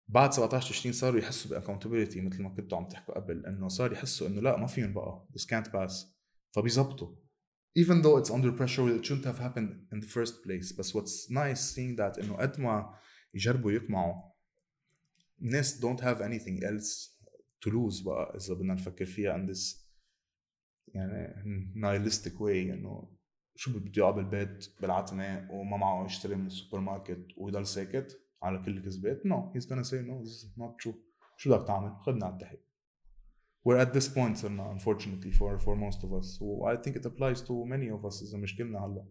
[0.08, 3.92] بعد 17 20 صاروا يحسوا ب accountability مثل ما كنتوا عم تحكوا قبل إنه صار
[3.92, 5.94] يحسوا إنه لا ما فيهم بقى this can't pass.
[6.52, 7.16] فبيزبطوا.
[7.80, 10.78] Even though it's under pressure it shouldn't have happened in the first place.
[10.78, 12.96] بس what's nice seeing that إنه قد ما
[13.34, 14.32] يجربوا يقمعوا
[15.42, 17.10] الناس don't have anything else
[17.66, 19.78] to lose بقى إذا بدنا نفكر فيها in this
[20.88, 21.44] يعني
[21.76, 23.16] nihilistic way إنه
[23.56, 28.25] شو بده يقعد بالبيت بالعتمة وما معه يشتري من السوبر ماركت ويضل ساكت.
[28.46, 29.22] على كل كذبات.
[29.26, 30.96] No he's gonna say no this is not true.
[31.38, 32.66] شو بدك تعمل؟ خدنا على التحقيق
[33.68, 36.42] we're at this point صرنا unfortunately for for most of us.
[36.42, 39.06] و I think it applies to many of us إذا مشكلنا هلا.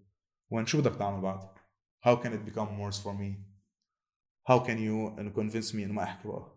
[0.51, 1.41] وين شو بدك تعمل بعد؟
[2.07, 3.31] How can it become worse for me?
[4.51, 4.97] How can you
[5.35, 6.55] convince me إنه ما أحكي بقى؟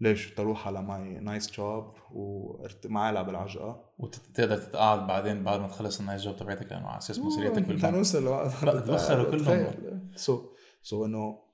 [0.00, 6.00] ليش؟ تروح على my nice job وما العب بالعجقه وتقدر تتقاعد بعدين بعد ما تخلص
[6.00, 7.84] ال nice job تبعتك لأنه على أساس مسؤوليتك بالبنك.
[7.84, 8.50] نوصل
[8.86, 9.72] تبخروا كلهم.
[10.24, 11.49] so so إنه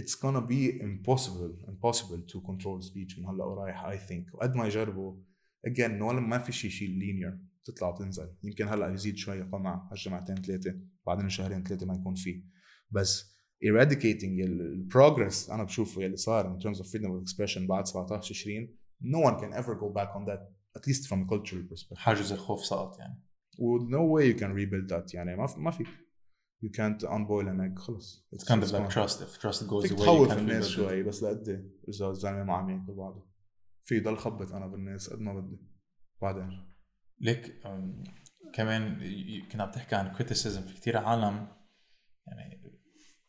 [0.00, 4.66] it's gonna be impossible impossible to control speech من هلا ورايح I think وقد ما
[4.66, 5.16] يجربوا
[5.68, 10.36] again ولا ما في شيء شيء linear تطلع وتنزل يمكن هلا يزيد شوي قمع هالجمعتين
[10.36, 10.74] ثلاثة
[11.06, 12.42] بعدين شهرين ثلاثة ما يكون فيه
[12.90, 18.34] بس eradicating البروجرس أنا بشوفه يلي صار in terms of freedom of expression بعد 17
[18.34, 18.68] 20
[19.02, 20.40] no one can ever go back on that
[20.78, 23.20] at least from a cultural perspective حاجز الخوف سقط يعني
[23.58, 25.84] و no way you can rebuild that يعني ما في ما في
[26.64, 27.78] you can't unboil an egg.
[27.78, 28.26] خلص.
[28.34, 28.88] It's kind of gone.
[28.88, 29.20] trust.
[29.20, 30.66] If trust goes away تخوف الناس.
[30.66, 33.26] شوي بس لقد اذا الزلمه ما عم يأكل بعضه.
[33.82, 35.58] في ضل خبط أنا بالناس قد ما بدي.
[36.22, 36.74] بعدين؟
[37.20, 37.54] ليك
[38.52, 38.98] كمان
[39.52, 40.60] كنا عم تحكي عن criticism.
[40.60, 41.46] في كتير عالم
[42.26, 42.62] يعني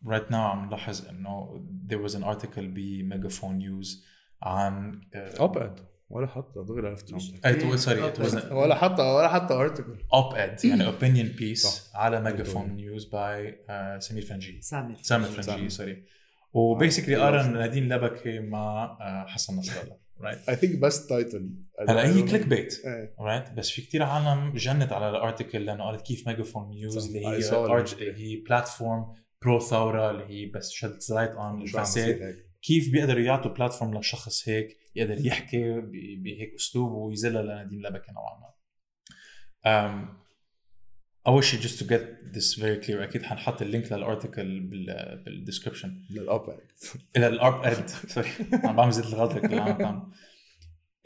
[0.05, 4.05] right now عم نلاحظ إنه there was an article ب Megaphone News
[4.43, 7.13] عن op-ed ولا حتى دغري عرفت
[7.45, 8.01] أي sorry
[8.51, 11.95] ولا حتى ولا حتى article op-ed يعني opinion piece صح.
[11.95, 13.57] على Megaphone News by
[13.99, 15.27] سمير فنجي سامر سامر.
[15.27, 16.03] فرنجي sorry
[16.53, 19.81] و basically قارن نادين لبكي مع آه، حسن نصر.
[19.83, 21.49] الله right I think best title
[21.89, 22.81] هلا هي clickbait
[23.19, 27.07] right بس في كتير عالم جنت على ال article لأنه قالت كيف Megaphone News.
[27.07, 28.17] اللي I هي it.
[28.17, 33.21] هي platform pro ثوره اللي هي بس shed light عن شو عم الفساد كيف بيقدروا
[33.21, 35.81] يعطوا platform لشخص هيك يقدر يحكي
[36.17, 38.39] بهيك أسلوب ويذلها لنادين لبكي نوعا
[39.65, 40.25] ما.
[41.27, 45.23] أول شيء just to get this very clear أكيد حنحط ال link لل article بال
[45.25, 46.59] بال description لل op-ed
[47.17, 50.03] إلى ال op-ed sorry عم بعمل زيت الغلطة عم تعمل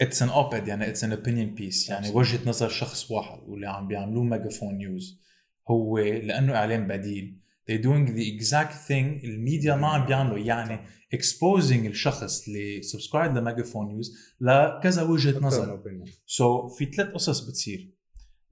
[0.01, 3.87] it's an op-ed يعني it's an opinion piece يعني وجهة نظر شخص واحد واللي عم
[3.87, 5.21] بيعملوه Megaphone News
[5.69, 7.39] هو لأنه إعلان بديل.
[7.69, 10.38] They doing the exact thing الميديا ما عم بيعملوا.
[10.38, 10.79] يعني
[11.15, 15.84] exposing الشخص اللي subscribe ل Megaphone News لكذا وجهة نظر.
[16.25, 17.99] so so, في ثلاث قصص بتصير.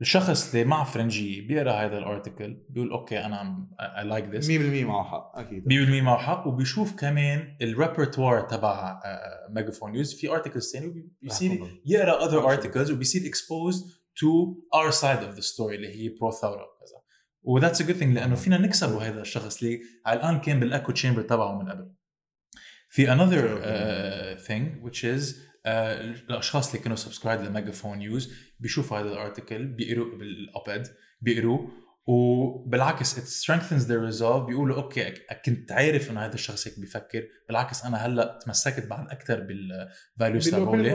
[0.01, 4.47] الشخص اللي مع فرنجي بيقرأ هذا ال article بيقول okay أنا عم I like this.
[4.47, 4.51] 100%
[4.86, 5.63] معه حق أكيد.
[5.63, 6.47] 100% معه حق.
[6.47, 8.99] وبيشوف كمان ال repertoire تبع
[9.49, 13.84] Megaphone News في articles ثاني بيصير يقرأ other articles وبيصير exposed
[14.19, 16.96] to our side of the story اللي هي pro ثوره وكذا.
[17.47, 20.91] و that's a good thing لأنه فينا نكسبه هذا الشخص اللي على الآن كان بال
[20.91, 21.93] echo chamber تبعه من قبل.
[22.89, 25.67] في another uh, thing which is uh,
[26.29, 30.88] الأشخاص اللي كانوا subscribe ل Megaphone News بيشوفوا هذا ال article بيقروا بال op-ed
[31.21, 31.67] بيقروا
[32.07, 35.13] وبالعكس it strengthens their resolve بيقولوا okay
[35.45, 40.49] كنت عارف إنه هذا الشخص هيك بيفكر بالعكس أنا هلأ تمسكت بعد أكثر بال values
[40.49, 40.93] تبعولي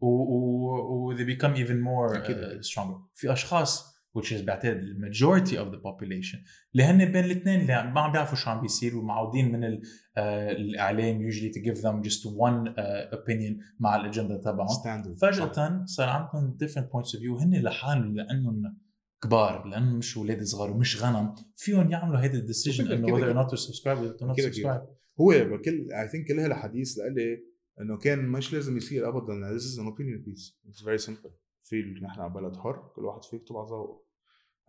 [0.00, 2.98] و, و, و they become even more uh, stronger.
[3.14, 6.38] في أشخاص which is بعتقد ال majority of the population.
[6.72, 9.82] اللي هن بين الاثنين اللي ما عم بيعرفوا شو عم بيصير ومعودين من ال-
[10.16, 15.14] آه، الإعلام usually to give them just one uh, opinion مع الاجنده تبعهم.
[15.16, 17.42] فجأة صار عندهم different points of view.
[17.42, 18.76] هن لحالهم لأنهم
[19.22, 21.34] كبار لأنهم مش أولاد صغار ومش غنم.
[21.56, 24.80] فيهم يعملوا هيدا ال decision كده whether or not to subscribe or not كده subscribe.
[25.20, 27.42] هو بكل I think كلها الحديث لإلي
[27.80, 29.58] إنه كان مش لازم يصير ابدا.
[29.58, 30.52] This is an opinion piece.
[30.70, 31.30] It's very simple.
[31.70, 34.04] في نحن على بلد حر كل واحد فيه يكتب على ذوقه.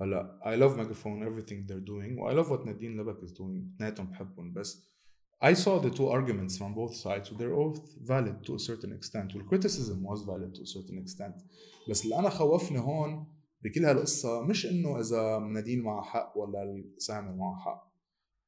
[0.02, 3.76] هلا I love Megaphone everything they're doing و I love what Nadine لبكي is doing.
[3.76, 4.92] اثنيناتهم بحبهم بس
[5.44, 7.80] I saw the two arguments from both sides they're both
[8.12, 11.44] valid to a certain extent وال criticism was valid to a certain extent.
[11.90, 13.28] بس اللي أنا خوفني هون
[13.64, 17.92] بكل هالقصة مش إنه إذا نادين معه حق ولا سامر معه حق.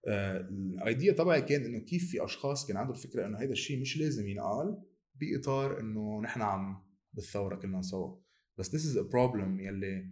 [0.08, 4.28] الايديا تبعي كان إنه كيف في أشخاص كان عندهم الفكرة إنه هذا الشيء مش لازم
[4.28, 4.84] ينقال
[5.16, 8.23] بإطار إنه نحن عم بالثورة كلنا سوا.
[8.58, 10.10] بس this is a problem يلي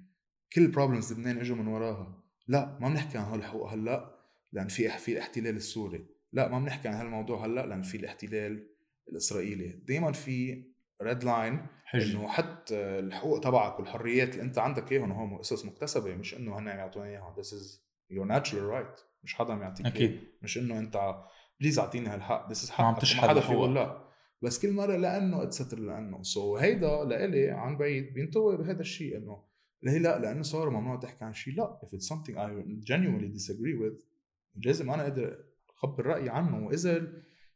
[0.54, 2.24] كل problems لبنان إجوا من وراها.
[2.48, 4.16] لا ما بنحكي عن هالحقوق هلأ
[4.52, 6.06] لأن في في الاحتلال السوري.
[6.34, 8.68] لا ما بنحكي عن هالموضوع هلأ لأن في الاحتلال
[9.10, 9.68] الإسرائيلي.
[9.68, 10.64] دائما في
[11.02, 16.36] red line إنه حتى الحقوق تبعك والحريات اللي أنت عندك إياهم هون قصص مكتسبة مش
[16.36, 17.80] إنه هن يعطونا اياها this is
[18.14, 19.02] your natural right.
[19.24, 19.94] مش حدا عم يعطيك إياه.
[19.94, 21.16] أكيد مش إنه أنت
[21.60, 22.54] please أعطيني هالحق.
[22.54, 23.42] This is ما عم تشحد حدا.
[23.42, 24.11] فيقول لا.
[24.42, 26.24] بس كل مرة لأنه اتستر لأنه.
[26.24, 29.44] so so هيدا لإلي عن بعيد بينطوي بهذا الشيء إنه
[29.84, 32.50] ليه لا لأنه صار ممنوع تحكي عن شيء لا if it's something I
[32.86, 34.06] genuinely disagree with
[34.66, 36.66] لازم أنا أقدر أخبر رأيي عنه.
[36.66, 37.14] وإذا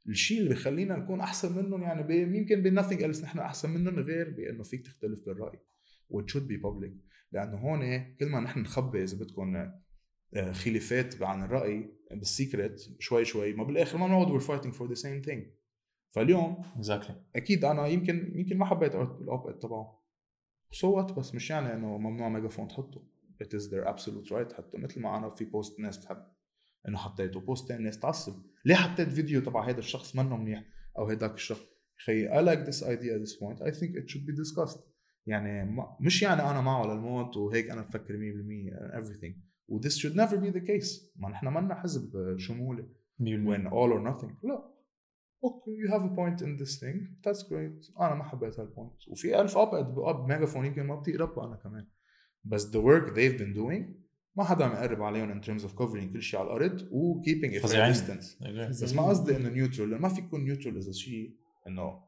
[0.08, 4.30] الشيء اللي بخلينا نكون أحسن منهم يعني يمكن ب nothing else نحن أحسن منهم غير
[4.30, 5.60] بإنه فيك تختلف بالرأي
[6.10, 6.92] و it should be public.
[7.32, 9.56] لأنه هون كل ما نحن نخبي إذا بدكم
[10.36, 14.88] آه، خلافات عن الرأي بال secret شوي شوي ما بالآخر ما بنقعد we're fighting for
[14.88, 15.65] the same thing.
[16.16, 17.14] فاليوم exactly.
[17.36, 20.02] أكيد أنا يمكن يمكن ما حبيت ال op-ed تبعه.
[20.72, 23.02] so what بس مش يعني إنه ممنوع ميجافون تحطه.
[23.44, 26.24] It is their absolute right حتى مثل ما أنا في post ناس تحب
[26.88, 27.40] إنه حطيته.
[27.40, 28.34] post تاني ناس تعصب.
[28.66, 30.64] ليه حطيت فيديو تبع هذا الشخص منه منيح؟
[30.98, 31.66] أو هيداك الشخص.
[32.06, 33.62] خي I like this idea at this point.
[33.62, 34.80] I think it should be discussed.
[35.28, 39.36] يعني ما مش يعني أنا معه للموت وهيك أنا بفكر 100% and everything.
[39.68, 41.02] و this should never be the case.
[41.16, 42.88] ما نحن منا حزب شمولي.
[43.22, 44.32] 100% when all or nothing.
[44.44, 44.75] لا.
[45.44, 46.98] okay you have a point in this thing.
[47.24, 48.02] That's great.
[48.02, 51.88] أنا ما حبيت هال point وفي ألف أبعد بأب ميجافون يمكن ما بتقرب أنا كمان.
[52.44, 56.14] بس the work they've been doing ما حدا عم يقرب عليهم in terms of covering
[56.14, 58.44] كل شيء على الأرض و keeping a fair distance.
[58.84, 62.06] بس ما قصدي إنه neutral ما في يكون neutral إذا شيء إنه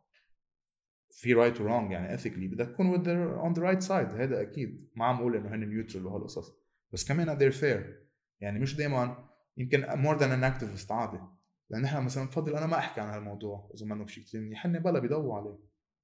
[1.10, 3.08] في right و wrong يعني ethically بدك تكون with
[3.42, 4.16] on the right side.
[4.16, 4.90] هذا أكيد.
[4.96, 6.52] ما عم أقول إنه هن neutral وهالقصص
[6.94, 8.08] بس كمان they're fair.
[8.40, 11.20] يعني مش دائما يمكن more than an activist عادي.
[11.70, 14.66] لأن إحنا مثلا بفضل أنا ما أحكي عن هالموضوع إذا منه شيء كثير منيح.
[14.66, 15.60] هن بلا بيضووا عليه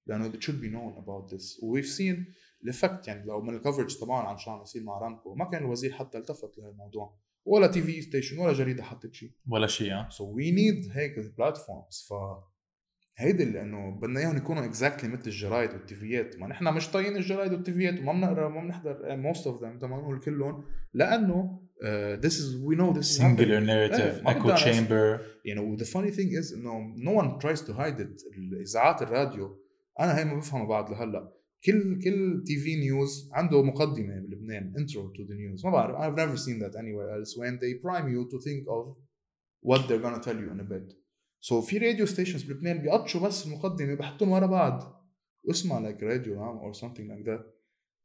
[0.05, 1.43] لأنه it should be known about this.
[1.61, 4.99] We've seen ال effect يعني لو من ال coverage طبعا عن شو عم يصير مع
[4.99, 7.17] رامكو ما كان الوزير حتى التفت لهالموضوع.
[7.45, 9.31] ولا TV station ولا جريدة حطت شيء.
[9.47, 10.09] ولا شيء آه.
[10.09, 12.13] so we need هيك platforms ف
[13.17, 16.39] هيدي اللي إنه بدنا إياهم يكونوا exactly مثل الجرايد وال TV يات.
[16.39, 19.89] ما نحن مش طايقين الجرايد وال TV يات وما بنقرأ وما بنحضر most of them
[19.89, 20.65] ما نقول كلهم.
[20.93, 21.62] لأنه
[22.20, 25.86] ذس از وي نو ذس singular narrative ما echo بدنا ناس- chamber you know the
[25.88, 29.58] funny thing is انه no one tries to hide it الاذاعات الراديو
[30.00, 31.32] انا هي ما بفهمها بعد لهلا
[31.64, 36.18] كل كل تي في نيوز عنده مقدمه بلبنان intro to the news ما بعرف I've
[36.18, 38.96] never seen that anywhere else when they prime you to think of
[39.70, 40.94] what they're gonna tell you in a bit
[41.40, 45.04] so في راديو ستيشنز بلبنان بيقطشوا بس المقدمه بيحطون ورا بعض
[45.44, 46.66] واسمها like radio huh?
[46.66, 47.51] or something like that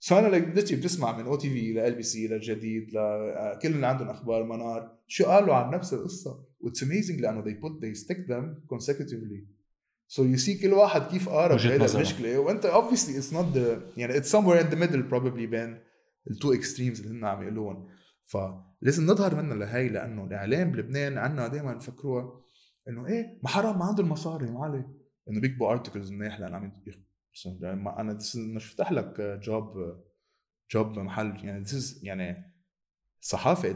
[0.00, 4.98] so أنا بديتي بتسمع من OTV ل LBC للجديد لكل اللي عندهم أخبار منار.
[5.06, 9.46] شو قالوا عن نفس القصة؟ what's amazing لأنه they put they stick them consecutively.
[10.08, 11.94] So you see كل واحد كيف قارب هيدا.
[11.94, 12.38] المشكلة.
[12.38, 15.80] وأنت obviously it's not the يعني it's somewhere in the middle probably بين
[16.30, 17.88] ال two extremes اللي هن عم يقولوهم
[18.24, 22.40] فلازم نظهر منها لهي لأنه الإعلام بلبنان عنا دائما نفكروها
[22.88, 24.88] إنه إيه ما حرام ما عندهم مصاري ما عليه.
[25.30, 26.72] إنه بيكتبوا articles منيح لأن عم
[27.46, 29.96] يعني ما- أنا مش فتح لك job
[30.72, 32.55] job محل يعني this is يعني
[33.20, 33.74] صحافة.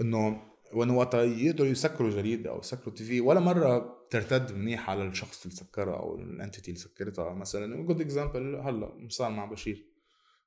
[0.00, 0.42] إنه
[0.74, 5.56] وانه وقت يقدروا يسكروا جريدة أو يسكروا TV ولا مرة ترتد منيح على الشخص اللي
[5.56, 7.34] سكرها أو ال entity اللي سكرتها.
[7.34, 9.88] مثلا good example هلأ مثال مع بشير.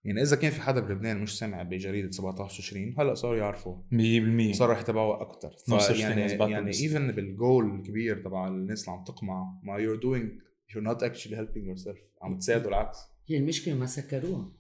[0.04, 4.54] يعني إذا كان في حدا بلبنان مش سامع بجريدة 17 تشرين هلأ صاروا يعرفوا 100%
[4.54, 5.56] صار رح يتابعوا أكثر
[6.00, 6.70] يعني يعني.
[6.70, 11.36] even بال goal الكبير تبع الناس اللي عم تقمع ما you're doing you're not actually
[11.36, 11.98] helping yourself.
[12.22, 12.98] عم تساعدوا العكس.
[13.28, 14.52] هي المشكلة ما سكروها.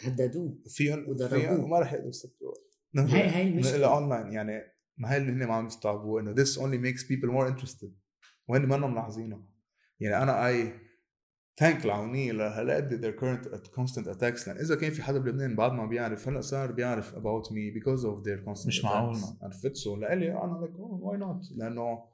[0.00, 0.58] هددوه.
[0.68, 1.66] فيهم ودربوه.
[1.66, 2.54] ما رح يقدروا يسكروا.
[2.96, 3.76] هاي- هاي المشكلة.
[3.76, 4.62] الا اونلاين يعني
[4.96, 7.88] ما هي اللي هن ما عم يستوعبوه إنه this only makes people more interested.
[8.48, 9.44] وهن ما ملاحظينه
[10.00, 10.72] يعني أنا اي
[11.56, 14.48] تانك العونية لهالقد their current constant attacks.
[14.48, 18.02] لأن إذا كان في حدا بلبنان بعد ما بيعرف هلأ صار بيعرف about me because
[18.04, 18.84] of their constant مش attacks.
[18.84, 19.16] معقول.
[19.42, 22.13] عرفت سو لإلي أنا like oh, why not لأنه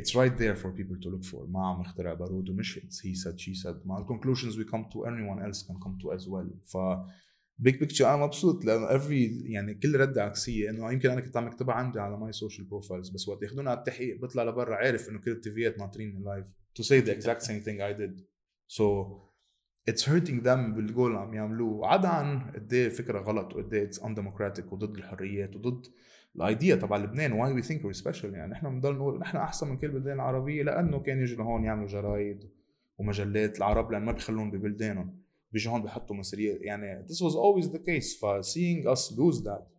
[0.00, 1.48] it's right there for people to look for.
[1.48, 3.86] ما عم اخترع بارود ومش it's he said she said.
[3.86, 6.50] مع conclusions we come to anyone else can come to as well.
[6.64, 6.76] ف
[7.62, 11.46] big picture أنا مبسوط لأنه every يعني كل ردة عكسية إنه يمكن أنا كنت عم
[11.46, 15.18] اكتبها عندي على my social profiles بس وقت ياخذونا على التحقيق بطلع لبرا عارف إنه
[15.20, 16.46] كل ال TV يات ناطريني live
[16.78, 18.14] to say the exact same thing I did.
[18.76, 18.84] So
[19.90, 21.86] it's hurting them بالجول اللي عم يعملوه.
[21.86, 25.86] عدا عن قد إيه فكرة غلط وقد إيه it's undemocratic وضد الحريات وضد
[26.36, 28.52] ال idea تبع لبنان why we think we're special يعني.
[28.52, 32.50] نحن بنضل نقول نحن أحسن من كل البلدان العربية لأنه كان يجوا لهون يعملوا جرايد
[32.98, 35.18] ومجلات العرب لأن ما بيخلون ببلدانهم
[35.52, 37.06] بيجوا هون بيحطوا مصريات يعني.
[37.06, 39.74] This was always the case ف seeing us lose that.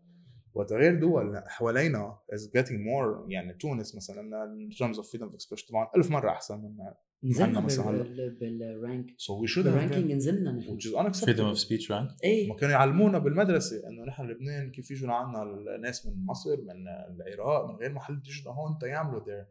[0.53, 5.69] وتغير دول حوالينا is getting more يعني تونس مثلا in terms of freedom of expression
[5.69, 7.89] طبعا ألف مرة أحسن منا نزلنا مثلا.
[7.89, 8.03] هلا.
[8.03, 10.77] بال- بال rank so we should have بال ranking نزلنا نحن.
[10.77, 12.49] which is unacceptable freedom of speech rank إيه.
[12.49, 15.43] ما كانوا يعلمونا بالمدرسة إنه نحن لبنان كيف يجوا لعنا
[15.75, 16.87] الناس من مصر من
[17.27, 19.45] العراق من غير محل تيجوا لهون تيعملوا their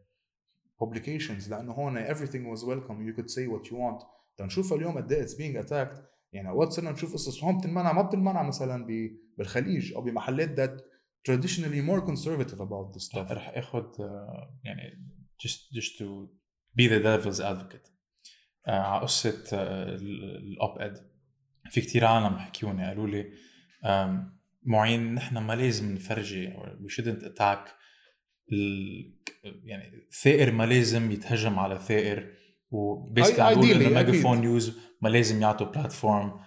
[0.83, 1.49] publications.
[1.49, 2.97] لأنه هون everything was welcome.
[3.07, 4.05] You could say what you want.
[4.37, 5.99] تنشوف اليوم قد إيه it's being attacked.
[6.33, 10.81] يعني أوقات صرنا نشوف قصص هون بتنمنع ما بتنمنع مثلا ب- بالخليج أو بمحلات that
[11.31, 13.31] traditionally more conservative about this stuff.
[13.31, 14.81] رح آخذ آه، يعني
[15.47, 16.05] just just to
[16.79, 17.91] be the devil's advocate
[18.67, 21.09] آه، على قصة آه، ال- الأب اد
[21.69, 23.31] في كتير عالم حكيوني قالوا لي
[24.63, 26.53] معين نحن ما لازم نفرجي
[26.87, 27.69] shouldn't attack
[28.51, 29.15] ال-
[29.63, 32.33] يعني ثائر ما لازم يتهجم على ثائر
[32.71, 33.89] و basically عم بقول إنه.
[34.03, 36.39] ميجافون نيوز ما لازم يعطوا platform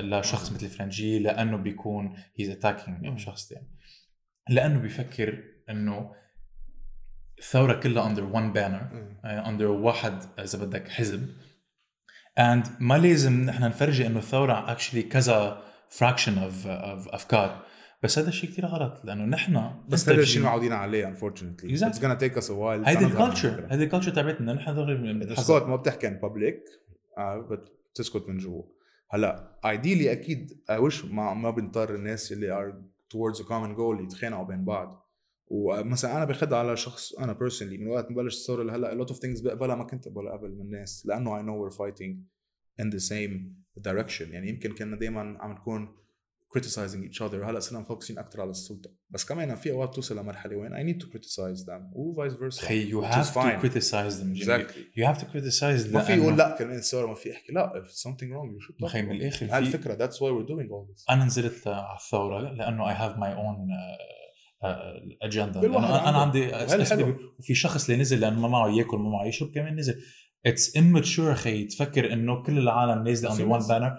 [0.00, 3.18] لشخص مثل فرنجي لأنه بيكون he's attacking.
[3.18, 3.68] شخص ثاني
[4.50, 6.12] لأنه بيفكر إنه
[7.38, 8.80] الثورة كلها under one banner.
[9.24, 11.28] under واحد إذا بدك حزب.
[12.40, 17.62] And ما لازم نحن نفرجي إنه الثورة actually كذا fraction of افكار
[18.02, 21.70] بس هذا الشيء كثير غلط لأنه نحن بس هذا الشيء معودين عليه unfortunately.
[21.70, 21.92] Exactly.
[21.92, 22.88] it's gonna take us a while.
[22.88, 23.66] هيدي ال culture.
[23.70, 26.64] هيدي ال culture تبعتنا نحن دغري تسكت ما بتحكي عن public
[27.92, 28.62] بتسكت من جوا.
[29.10, 32.82] هلا ideally أكيد وش ما ما بنضطر الناس اللي are
[33.14, 35.05] towards a common goal يتخانقوا بين بعض.
[35.48, 39.10] ومثلا أنا باخذها على شخص أنا personally من وقت ما بلش الثورة لهلأ a lot
[39.10, 42.16] of things بقبلها ما كنت اقبلها قبل من الناس لأنه I know we're fighting
[42.82, 43.34] in the same
[43.88, 44.32] direction.
[44.32, 45.88] يعني يمكن كنا دائما عم نكون
[46.56, 48.90] criticizing each other هلأ صرنا مفوكسين أكثر على السلطة.
[49.10, 52.60] بس كمان في أوقات توصل لمرحلة وين I need to criticize them و vice versa.
[52.60, 54.36] خي you have to criticize them.
[54.36, 54.98] exactly.
[54.98, 57.90] You have to criticize ما في يقول لأ كمان الثورة ما في احكي لأ if
[57.90, 59.10] something wrong you should talk خي من.
[59.10, 61.10] الآخر هاي الفكرة that's why we're doing all this.
[61.10, 64.15] أنا نزلت على الثورة لأنه I have my own اجندا
[65.74, 66.18] واحد أنا.
[66.18, 66.52] عندي.
[67.38, 70.00] وفي شخص اللي نزل لأنه ما معه يأكل ما معه يشرب كمان نزل
[70.46, 73.92] it's immature خي تفكر إنه كل العالم نازلة under one ناس- banner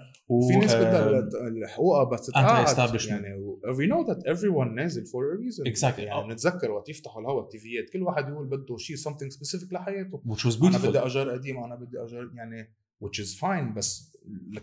[0.49, 1.09] في ناس بدها
[1.47, 2.67] الحقوقها بس تتقاعد.
[3.09, 5.99] يعني و- we know that everyone نازل for a reason Exactly.
[5.99, 9.73] يعني نتذكر وقت يفتحوا الهوا ال TV يات كل واحد يقول بده شيء something specific
[9.73, 13.75] لحياته which was أنا بدي beautiful اجار قديم أنا بدي اجار يعني which is fine
[13.75, 14.17] بس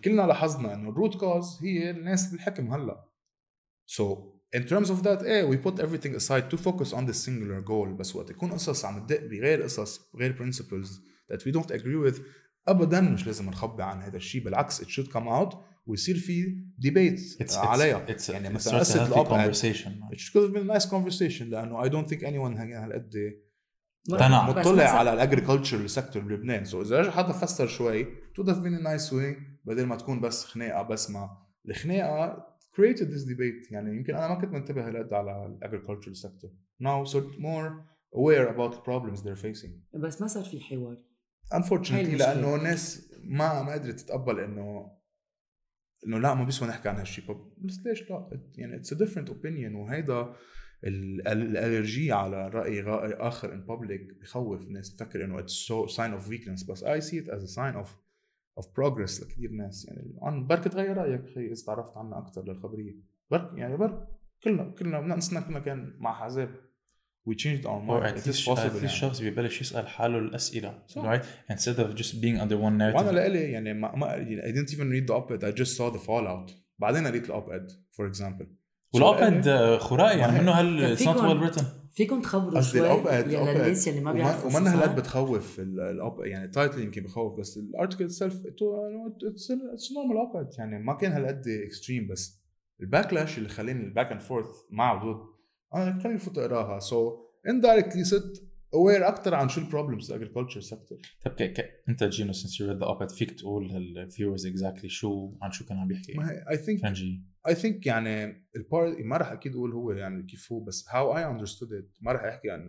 [0.04, 3.04] كلنا لاحظنا إنه ال root cause هي الناس بالحكم هلأ
[3.92, 4.02] so
[4.54, 7.88] in terms of that إيه we put everything aside to focus on the singular goal
[7.98, 10.88] بس وقت يكون قصص عم تدق بغير قصص بغير principles
[11.32, 12.20] that we don't agree with
[12.68, 17.42] ابدا مش لازم نخبي عن هذا الشيء بالعكس it should come out ويصير في debate
[17.42, 20.54] it's, it's, عليها it's, يعني it's مثلا قصه healthy ال op-ed conversation it should have
[20.54, 23.14] been a nice conversation لأنه I don't think anyone هالقد
[24.10, 24.50] اقتنع.
[24.50, 28.58] مطلع على ال agriculture sector بلبنان so اذا رجع حدا فسر شوي it would have
[28.58, 31.30] been a nice way بدل ما تكون بس خناقه بس ما
[31.68, 33.72] الخناقه created this debate.
[33.72, 36.50] يعني يمكن أنا ما كنت منتبه هالقد على ال agriculture sector
[36.82, 37.72] now so more
[38.16, 39.98] aware about the problems they're facing.
[40.00, 41.02] بس ما صار في حوار.
[41.54, 42.18] Unfortunately.
[42.18, 44.90] لأنه الناس ما ما قدرت تتقبل إنه
[46.06, 47.24] إنه لا ما بيسوى نحكي عن هالشيء
[47.58, 49.74] بس ليش لا؟ يعني اتس a different opinion.
[49.74, 50.20] وهيدا
[50.84, 52.82] ال- ال- الالرجية على رأي
[53.14, 56.70] آخر in public بخوف الناس تفكر إنه it's so sign of weakness.
[56.70, 57.76] بس I see it as a sign
[58.60, 59.86] of of progress لكثير ناس.
[59.88, 62.94] يعني عن بركي تغير رأيك خي إذا تعرفت عنها أكثر للخبرية.
[63.30, 64.08] برك يعني برك
[64.44, 66.50] كلنا كلنا نفسنا كنا كان مع حزاب.
[67.28, 68.04] We changed our mind.
[68.18, 68.88] At least, possible يعني.
[68.88, 71.02] شخص بيبلش يسأل حاله الأسئلة صح.
[71.02, 71.24] right?
[71.52, 74.72] Instead of just being under one وأنا narrative لإلي يعني ما, ما يعني I didn't
[74.74, 75.44] even read the op-ed.
[75.44, 76.52] I just saw the fallout.
[76.78, 78.46] بعدين قريت ال op-ed for example.
[78.94, 81.64] وال op-ed خرائي يعني منه هل it's not فيكم- well written.
[81.94, 84.94] فيكم تخبروا شوي op-ed للناس اللي ما وما- بيعرفوا هالقد صار.
[84.98, 90.16] بتخوف ال op يعني ال title يمكن بخوف بس ال article itself it's normal
[90.52, 92.40] op-ed يعني ما كان هالقد extreme بس
[92.80, 95.20] ال backlash اللي خلاني ال back and forth مع وضد
[95.74, 97.16] أنا خليني فوت أقراها so
[97.48, 98.43] indirectly صرت
[98.74, 101.42] aware أكثر عن شو ال problems ال agriculture sector طب ك...
[101.42, 101.82] ك...
[101.88, 105.64] أنت جينو since you read the op فيك تقول لل viewers exactly شو عن شو
[105.64, 106.84] كان عم بيحكي ما I think
[107.48, 111.24] I think يعني البار ما راح أكيد أقول هو يعني كيف هو بس how I
[111.26, 112.68] understood it ما راح أحكي عن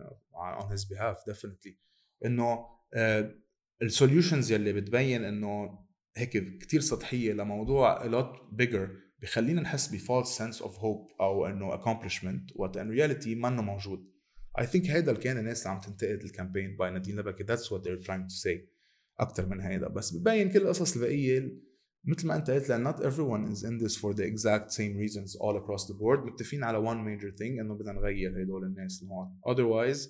[0.60, 1.78] on his behalf definitely
[2.24, 2.58] إنه
[3.82, 5.78] ال solutions يلي بتبين إنه
[6.16, 8.88] هيك كتير سطحية لموضوع a lot bigger
[9.22, 14.15] بخلينا نحس ب false sense of hope أو إنه accomplishment وقت in reality منه موجود.
[14.58, 17.44] I think هيدا اللي كان الناس اللي عم تنتقد ال campaign by نادين لبكي.
[17.44, 18.58] that's what they're trying to say.
[19.20, 19.88] أكثر من هيدا.
[19.88, 21.66] بس ببين كل القصص البقيه
[22.04, 25.36] مثل ما أنت قلت لأن not everyone is in this for the exact same reasons
[25.40, 26.32] all across the board.
[26.32, 29.40] متفقين على one major thing إنه بدنا نغير هدول الناس اللي هون.
[29.48, 30.08] Otherwise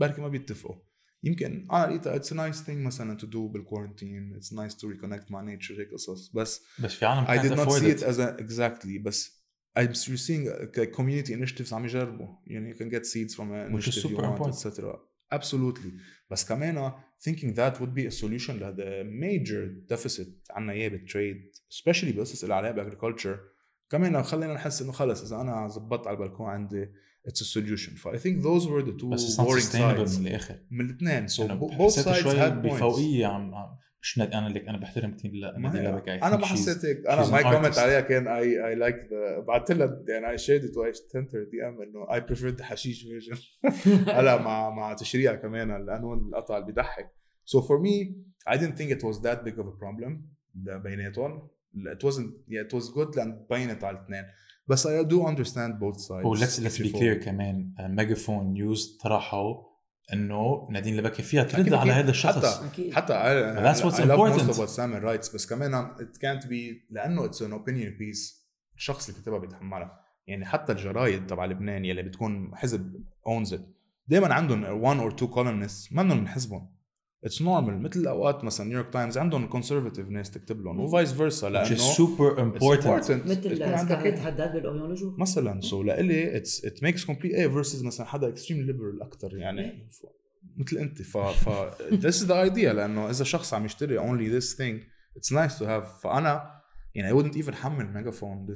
[0.00, 0.76] بركي ما بيتفقوا.
[1.22, 5.30] يمكن أنا لقيتها it's nice thing مثلا to do بال quarantine it's nice to reconnect
[5.30, 6.28] مع nature هيك قصص.
[6.34, 8.00] بس بس في عالم I did not see it.
[8.00, 9.02] it as a exactly.
[9.02, 9.43] بس
[9.79, 13.87] I'm seeing uh, community initiatives عم يجربوا يعني you can get seeds from an Which
[13.87, 14.65] is initiative you super want important.
[14.65, 14.95] etc
[15.33, 15.91] absolutely
[16.31, 16.91] بس كمان
[17.27, 22.55] thinking that would be a solution لهذا major deficit عنا اياه بالتريد especially بقصص اللي
[22.55, 23.39] عليها باجريكلتشر
[23.89, 26.85] كمان خلينا نحس انه خلص اذا انا زبطت على البلكون عندي
[27.29, 30.09] it's a solution ف I think those were the two بس it's not warring sustainable
[30.09, 33.25] sides من الاخر من الاثنين so أنا bo- both حسيتها sides شوي had points بفوقيه
[33.25, 34.32] عم عم- مش ند...
[34.32, 37.06] أنا لك أنا بحترم كثير لبكي أنا ما حسيت هيك.
[37.06, 37.78] أنا my comment.
[37.78, 39.08] عليها كان I I like
[39.46, 43.02] بعثت لها يعني I shared it و I sent DM إنه I prefer the حشيش
[43.02, 43.36] version
[43.86, 47.10] هلا مع مع تشريع كمان لأنه القطع اللي بيضحك.
[47.44, 48.16] so for me
[48.50, 50.12] I didn't think it was that big of a problem
[50.54, 51.48] بيناتهم.
[51.76, 54.24] it wasn't yeah it was good لأن بينت على الاثنين.
[54.66, 57.74] بس I do understand both sides و let's let's be clear كمان.
[57.80, 59.73] ميجافون نيوز طرحوا
[60.12, 61.92] إنه نادين لبكي فيها ترد على.
[61.92, 62.62] هذا الشخص.
[62.64, 63.12] حتى حتى
[63.80, 68.44] what's I love most writes بس كمان it can't be لأنه it's an opinion piece
[68.76, 73.60] الشخص اللي كتبها بيتحملها يعني حتى الجرايد تبع لبنان يلي بتكون حزب owns it
[74.06, 76.73] دائما عندهم one or two columnists منهم من حزبهم
[77.24, 81.50] it's normal مثل اوقات مثلا نيويورك تايمز عندهم conservative ناس تكتب لهم و vice versa
[81.50, 83.10] لأنه it's important.
[83.10, 84.18] مثل عندك.
[84.18, 89.02] حداد بالاوريولوجي مثلا سو لإلي اتس ات ميكس كومبليت إيه فيرسز مثلا حدا اكستريم ليبرال
[89.02, 89.88] أكثر يعني.
[90.56, 91.48] مثل أنت ف ف
[91.90, 94.84] this is the idea لأنه إذا شخص عم يشتري only this thing
[95.18, 96.02] it's nice to have.
[96.02, 96.60] فأنا
[96.94, 98.54] يعني I wouldn't even حمل ميجافون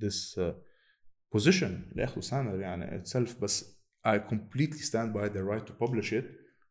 [0.00, 0.40] this uh,
[1.36, 6.12] position اللي اخذه سامر يعني itself بس I completely stand by the right to publish
[6.12, 6.24] it.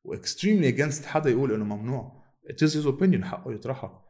[0.04, 2.22] و extremely against حدا يقول إنه ممنوع.
[2.52, 4.06] It is his opinion حقه يطرحها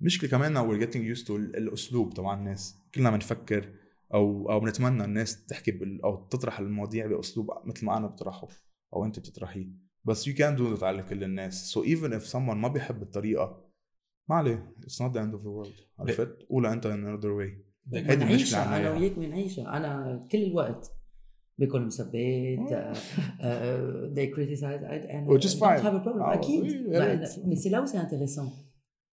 [0.00, 2.78] مشكلة كمان we're getting used to ال- الأسلوب تبع الناس.
[2.94, 3.72] كلنا بنفكر
[4.14, 8.48] أو أو بنتمنى الناس تحكي بال أو تطرح المواضيع بأسلوب مثل ما أنا بطرحه
[8.94, 9.66] أو أنت بتطرحيه.
[10.04, 11.78] بس you can't do that على كل الناس.
[11.78, 13.70] So even if someone ما بيحب الطريقة
[14.28, 14.74] ما عليه.
[14.80, 15.80] It's not the end of the world.
[15.98, 17.70] عرفت؟ قولها أنت in another way.
[17.94, 18.90] هيدي عنا أنا.
[18.90, 20.92] وياك بنعيشها أنا كل الوقت
[21.60, 22.14] بكون مثبت
[22.72, 22.94] آه،
[23.40, 25.80] آه، they criticize and Which is fine.
[25.80, 26.22] have a problem.
[26.22, 26.62] آه، أكيد
[26.96, 27.22] ريت.
[27.22, 28.48] mais c'est là où c'est intéressant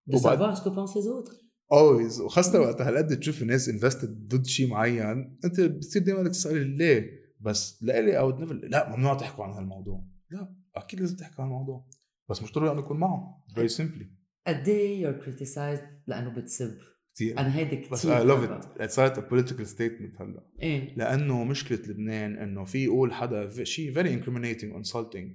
[0.08, 1.34] de savoir ce que pensent les autres.
[1.74, 2.22] always.
[2.22, 5.38] وخاصة وقت هالقد تشوف الناس انفستد ضد شيء معين.
[5.46, 7.10] أنت بتصير دائما تسأل ليه؟
[7.42, 8.30] بس لإلي أو
[8.64, 10.04] لا ممنوع تحكوا عن هالموضوع.
[10.32, 11.86] لا أكيد لازم تحكوا عن الموضوع.
[12.30, 14.06] بس مش ضروري أنا اكون معه very simply.
[14.48, 16.78] قد إيه you're criticized لأنه بتسب.
[17.18, 18.62] كثير أنا هيدي كثير بس love بحبها.
[18.80, 20.48] it صارت political statement هلا.
[20.62, 20.96] إيه.
[20.98, 25.28] لأنه مشكلة لبنان إنه في يقول حدا شيء very incriminating insulting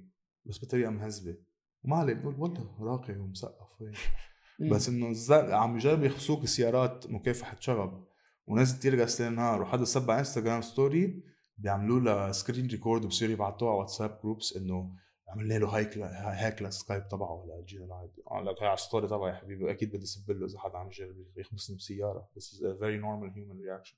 [0.45, 1.37] بس بطريقة مهذبة.
[1.83, 3.95] وما عليه بنقول والله راقي وهيك
[4.61, 4.69] إيه.
[4.69, 8.07] بس إنه عم يجربوا يخصوك سيارات مكافحه شغب
[8.47, 9.61] وناس كثير غسلين النهار.
[9.61, 11.23] وحدا سب على انستغرام story
[11.57, 14.95] بيعملوا له screen record وبصيروا يبعتوها على واتساب groups إنه
[15.33, 18.23] عملنا له هيك hack لل Skype تبعه ولا جينا العادي
[18.61, 19.71] هاي على ال story تبعي يا حبيبي.
[19.71, 22.29] أكيد بدي أسب له إذا حدا عم يجرب يخبصني بسيارة.
[22.35, 23.95] بس is a very normal human reaction.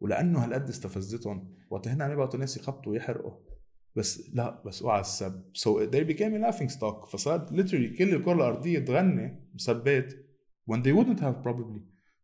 [0.00, 1.54] ولأنه هالقد استفزتهم.
[1.70, 3.32] وقت هن عم يبعتوا ناس يخبطوا ويحرقوا.
[3.96, 5.50] بس لا بس اوعى السب.
[5.54, 7.06] so so they became a laughing stock.
[7.12, 10.12] فصار literally كل الكرة الأرضية تغني مسبات.
[10.70, 11.80] When they wouldn't have probably.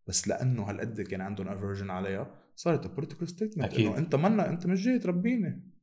[0.06, 3.64] بس لأنه هالقد كان عندهم aversion عليها صارت a political statement.
[3.64, 3.86] أكيد.
[3.86, 5.73] انه أنت منا أنت مش جاي تربيني.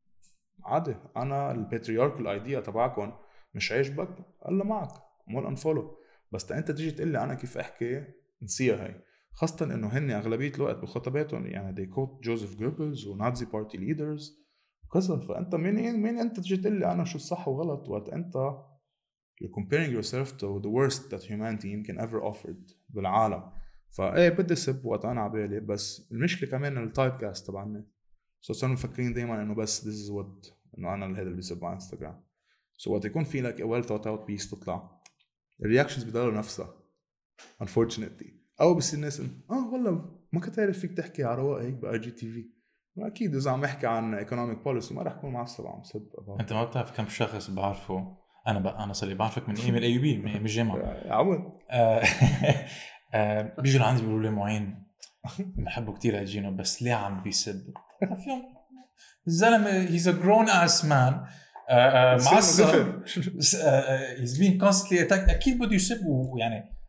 [0.66, 3.12] عادي أنا ال patriarchal idea تبعكم
[3.54, 4.10] مش عاجبك
[4.48, 4.92] الله معك
[5.28, 5.98] اعمل unfollow
[6.32, 8.04] بس أنت تيجي تقول لي أنا كيف أحكي؟
[8.42, 9.02] نسيها هي.
[9.32, 14.42] خاصة إنه هن أغلبية الوقت بخطاباتهم يعني they quote جوزيف جوبلز و Nazi party leaders
[14.86, 15.20] وكذا.
[15.20, 18.36] فأنت مين مين أنت تجي تقول لي أنا شو الصح وغلط؟ وقت أنت
[19.44, 23.52] you're comparing yourself to the worst that humanity يمكن ever offered بالعالم.
[23.90, 27.84] فايه بدي سب وقت أنا عبالي بس المشكلة كمان ال typecast تبع الناس
[28.42, 31.74] so صاروا مفكرين دائما إنه بس this is what إنه أنا هذا اللي بيسب على
[31.74, 32.24] انستغرام
[32.78, 35.02] so وقت يكون في لك well thought out piece تطلع.
[35.64, 36.74] ال reactions بضلوا نفسها
[37.64, 38.32] unfortunately.
[38.62, 42.50] أو بصير الناس آه والله ما كنت عارف فيك تحكي على رواق هيك ب IGTV
[42.98, 46.64] أكيد إذا عم يحكي عن economic policy ما رح أكون معصب عم سب أنت ما
[46.64, 48.18] بتعرف كم شخص بعرفه.
[48.48, 48.68] أنا ب...
[48.68, 50.78] أنا صار لي بعرفك من أيام ال IB من الجامعة.
[51.06, 52.04] عود آه،
[53.14, 54.91] آه، بيجوا لعندي بيقولوا لي معين.
[55.66, 57.74] بحبه كثير هالجينو بس ليه عم بيسب؟
[58.24, 58.42] فيهم
[59.28, 61.26] الزلمة he's a grown ass man
[61.72, 63.02] معصب.
[64.20, 66.82] he's been constantly attacked أكيد بده يسب و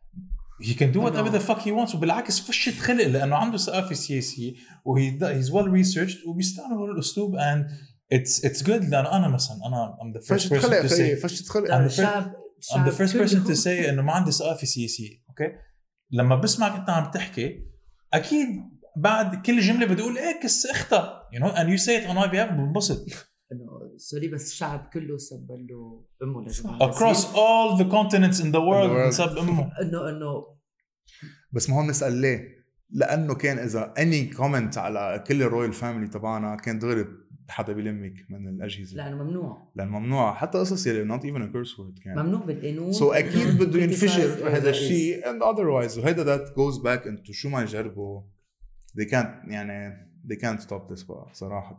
[0.63, 3.95] يعني he can do whatever the fuck he wants وبالعكس فشة خلق لأنه عنده ثقافة
[3.95, 4.53] سياسية
[4.85, 7.67] وهي هيز ويل ريسيرشد وبيستعمل الأسلوب اند
[8.13, 11.41] اتس اتس جود لأنه أنا مثلا أنا ام ذا فش فيرست بيرسون تو سي فش
[11.41, 12.33] تخلق I'm the شاب
[12.73, 15.55] I'm the شاب first person to say إنه ما عندي ثقافة سياسية أوكي
[16.11, 17.72] لما بسمعك أنت عم تحكي
[18.13, 18.47] أكيد
[18.97, 22.15] بعد كل جملة بدي أقول إيه كس اختها you know and you say it on
[22.15, 23.05] my behalf بنبسط.
[23.51, 26.47] إنه سوري بس الشعب كله سب له أمه
[27.33, 29.05] all the continents in the world world.
[29.05, 29.71] بنسب أمه.
[29.81, 30.45] إنه إنه.
[31.51, 36.07] بس ما هون نسأل ليه؟ لأنه كان إذا any comment على كل ال royal family
[36.07, 37.05] تبعنا كان دغري
[37.49, 38.97] حدا بيلمك من الأجهزة.
[38.97, 39.71] لأنه ممنوع.
[39.75, 40.33] لأن ممنوع.
[40.33, 42.19] حتى قصص يلي not even a curse word كان.
[42.19, 44.69] ممنوع بالقانون so أكيد إنه بده ينفجر هذا.
[44.69, 45.29] الشيء.
[45.29, 48.21] and otherwise وهيدا that goes back into شو ما يجربوا.
[48.99, 51.77] They can't يعني they can't stop this بقى صراحة.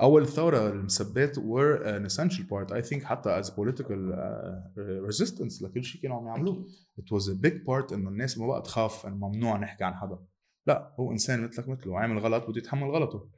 [0.00, 2.72] وأول ثورة المسبات were an essential part.
[2.72, 6.66] I think حتى as political uh, resistance لكل شيء كانوا عم يعملوه.
[7.00, 10.18] it was a big part إنه الناس ما بقى تخاف إنه ممنوع نحكي عن حدا.
[10.66, 13.37] لا هو إنسان مثلك مثله عامل غلط بده يتحمل غلطه.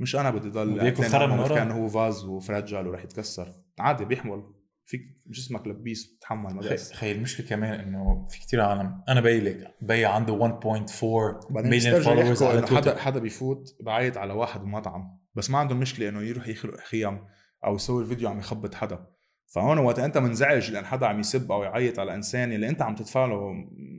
[0.00, 1.48] مش أنا بدي ضل خرا عنه من.
[1.48, 4.42] كان هو فاز وفرجل ورح يتكسر عادي بيحمل
[4.84, 6.94] فيك جسمك لبيس تحمل ما بيأثر.
[6.94, 12.00] خي المشكلة كمان إنه في كثير عالم أنا بي لك بي عنده 1.4 بعدين مليون
[12.00, 16.48] فولورز على حدا حدا بيفوت بعيط على واحد بمطعم بس ما عندهم مشكلة إنه يروح
[16.48, 17.24] يخلق خيم
[17.64, 19.06] أو يسوي الفيديو عم يخبط حدا
[19.46, 22.94] فهون وقت أنت منزعج لأن حدا عم يسب أو يعيط على إنسان اللي أنت عم
[22.94, 23.52] تدفع له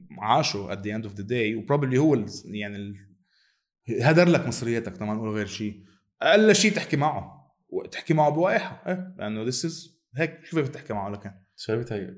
[0.10, 2.94] معاشه at the end of the day و probably هو يعني.
[4.02, 5.84] هدر لك مصرياتك تمام نقول غير شيء
[6.22, 7.38] أقل شيء تحكي معه.
[7.70, 10.46] وتحكي معه بوقاحه إيه لأنه this is هيك.
[10.46, 12.18] شو فيك تحكي معه لكن سوري بتهيأ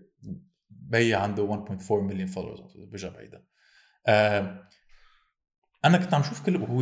[0.70, 3.44] بي عنده 1.4 مليون followers برجع بعيدا
[4.08, 4.64] آه
[5.86, 6.80] أنا كنت عم شوف كل وهو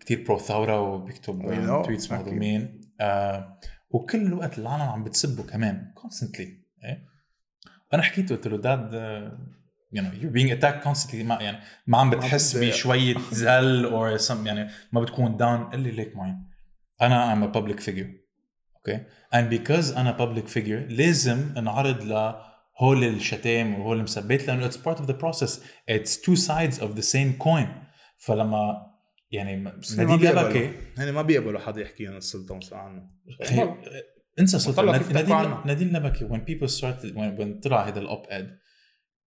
[0.00, 1.42] كثير pro ثورة وبيكتب.
[1.84, 2.12] tweets.
[2.12, 3.60] مهضومين آه
[3.90, 5.92] وكل الوقت العالم عم بتسبه كمان.
[5.94, 7.06] constantly إيه؟
[7.94, 8.94] أنا حكيت قلت له dad
[9.92, 11.24] you know you're being attacked constantly.
[11.24, 12.56] ما يعني ما عم بتحس.
[12.56, 16.44] بشوية زل or some يعني ما بتكون down قال لي ليك معين
[17.02, 18.06] أنا I'm a public figure.
[18.76, 24.98] أوكي and because أنا public figure لازم انعرض لهول الشتائم وهول المسبات لأنه it's part
[24.98, 25.60] of the process.
[25.90, 27.68] It's two sides of the same coin.
[28.18, 28.88] فلما
[29.30, 30.42] يعني بس هن ما بيقبلوا.
[30.42, 33.10] لبكي هن ما بيقبلوا حدا يحكي عن السلطه عنه
[34.40, 35.66] انسى سلطه طلع كيف نادين تحكوا عنها.
[35.66, 38.58] نادين لبكي when people started when, when طلع هذا الاب اد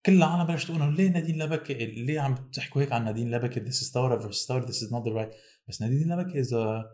[0.05, 3.73] كل العالم بلشت تقول ليه نادين لبكي ليه عم تحكوا هيك عن نادين لبكي this
[3.73, 5.35] is ثوره versus ثوره this is not the right.
[5.67, 6.85] بس نادين لبكي is a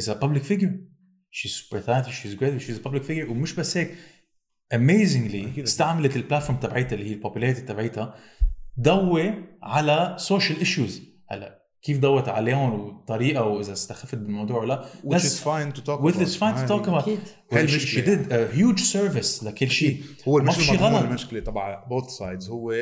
[0.00, 0.72] is a public figure.
[1.30, 2.12] She's super talented.
[2.12, 2.60] She's great.
[2.60, 3.30] She's a public figure.
[3.30, 3.94] ومش بس هيك.
[4.74, 5.64] Amazingly أكيد.
[5.64, 8.14] استعملت البلاتفورم تبعتها اللي هي البوبولاريتي تبعتها
[8.80, 14.84] ضوي على social issues هلأ كيف ضوت عليهم وطريقه وإذا استخفت بالموضوع ولا.
[15.06, 16.26] Which is fine to talk with about.
[16.26, 17.18] is fine to talk هي- about.
[17.52, 20.02] هاي she, did a huge service لكل شيء.
[20.28, 21.02] هو غلط.
[21.04, 22.72] المشكلة تبع both sides هو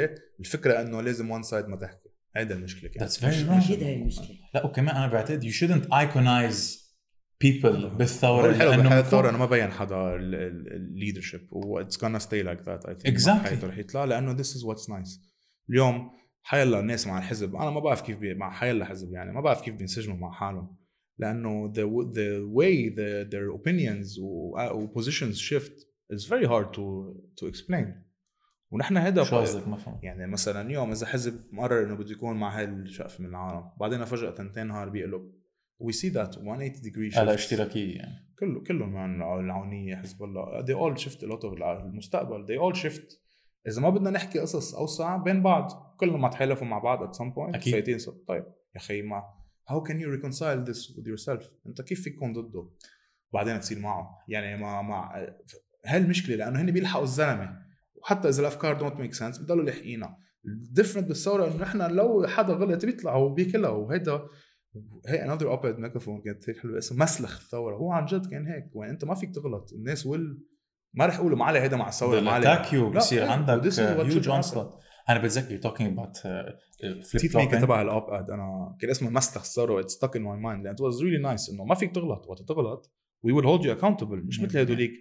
[0.41, 2.09] الفكرة إنه لازم one side ما تحكي.
[2.37, 3.65] هيدا المشكلة كانت That's very wrong.
[3.65, 4.37] أكيد هاي المشكلة.
[4.55, 6.83] لا وكمان أنا بعتقد you shouldn't iconize
[7.45, 12.43] people بالثورة بحياة من الثورة إنه ما بين حدا ال leadership و it's gonna stay
[12.47, 13.15] like that I think.
[13.15, 13.65] Exactly.
[13.65, 15.19] رح يطلع لأنه this is what's nice.
[15.71, 16.11] اليوم
[16.43, 17.57] حيلا الناس مع الحزب.
[17.57, 20.77] أنا ما بعرف كيف بي مع حيلا حزب يعني ما بعرف كيف بينسجموا مع حالهم.
[21.19, 25.73] لأنه the the way the, their opinions و, و positions shift
[26.13, 27.87] is very hard to to explain.
[28.71, 30.05] ونحن هذا شو قصدك ما فهمت.
[30.05, 34.05] يعني مثلا اليوم إذا حزب مقرر إنه بده يكون مع هاي الشقفه من العالم بعدين
[34.05, 35.33] فجأة تنتين نهار بيقلب.
[35.79, 37.35] we see that 180 degree على.
[37.35, 38.33] اشتراكية يعني.
[38.39, 40.65] كله كلهم من العونية حزب الله.
[40.65, 42.47] They all shift a lot of المستقبل.
[42.47, 43.22] They all shift
[43.69, 45.97] إذا ما بدنا نحكي قصص أوسع بين بعض.
[46.01, 47.55] كلهم ما تحالفوا مع بعض at some point.
[47.55, 47.73] أكيد.
[47.73, 48.25] فايتين صوت.
[48.29, 49.23] طيب يا أخي ما
[49.71, 52.69] how can you reconcile this with yourself أنت كيف فيك تكون ضده؟
[53.33, 55.27] بعدين تصير معه يعني ما ما
[55.87, 57.63] هاي المشكلة لأنه هن بيلحقوا الزلمة.
[57.95, 62.53] وحتى إذا الأفكار don't make sense بضلوا لاحقينها ال different بالثورة إنه نحن لو حدا
[62.53, 64.23] غلط بيطلع وبياكلها وهيدا
[65.07, 67.77] هي another open microphone كانت هيك حلوة اسمه مسلخ الثورة.
[67.77, 68.71] هو عن جد كان هيك.
[68.75, 69.73] وين انت ما فيك تغلط.
[69.73, 70.43] الناس وال
[70.95, 73.31] ما رح يقولوا ما علي هيدا مع الثوره ما علي attack you لا، بصير إيه.
[73.31, 74.29] عندك huge.
[74.29, 74.79] onslaught
[75.09, 76.27] أنا بتذكر talking about
[76.99, 80.65] نسيت مين كتبها هال op-ed أنا كان اسمه مسلخ الثوره it's stuck in my mind
[80.65, 82.27] لأن it was really nice إنه ما فيك تغلط.
[82.29, 84.93] وقت تغلط we will hold you accountable مش مثل هدوليك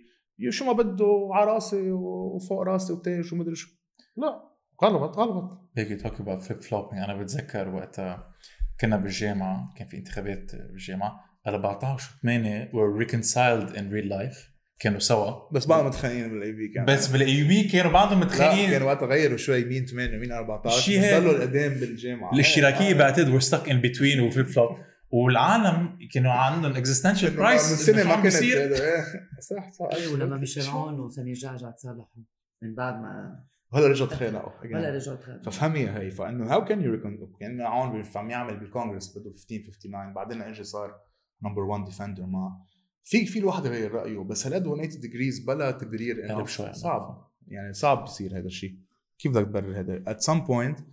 [0.49, 3.69] شو ما بده على راسي وفوق راسي وتاج ومدري شو.
[4.17, 4.51] لا
[4.83, 5.69] غلط غلط.
[5.77, 8.33] هيك talk about flip flopping أنا بتذكر وقتها
[8.81, 14.50] كنا بالجامعة كان في انتخابات بالجامعة 14 و8 were reconciled in real life.
[14.81, 15.49] كانوا سوا.
[15.51, 16.85] بس بعضهم متخانقين بال AUB كان.
[16.85, 18.69] بس بال AUB كانوا بعضهم متخانقين.
[18.69, 21.21] كانوا وقتها غيروا شوي مين 8 ومين 14 شي بس هيك.
[21.21, 22.33] ضلوا القدام بالجامعة.
[22.33, 22.97] الاشتراكية آه.
[22.97, 24.69] بعتقد were stuck in between و flip flop
[25.11, 27.69] والعالم كانوا عندهم existential إنه crisis.
[27.71, 29.03] من سنه إنه ما كانت إيه.
[29.39, 29.89] صح صح.
[29.93, 32.23] إيه ولما ميشيل عون وسمير جعجع تصالحوا
[32.63, 35.51] من بعد ما هلا رجعوا تخانقوا هلا رجعوا تخانقوا.
[35.51, 37.01] ففهمي هي فإنه how can you
[37.39, 40.95] كأن عون عم يعمل بالكونغرس بده 1559 بعدين اجى صار
[41.43, 42.70] number 1 defender ما.
[43.03, 46.73] في في الواحد يغير رأيه بس هالقد 180 degrees بلا تبرير انه شوي.
[46.73, 47.31] صعب.
[47.47, 48.79] يعني صعب يصير هذا الشيء.
[49.19, 50.83] كيف بدك تبرر هذا؟ At some point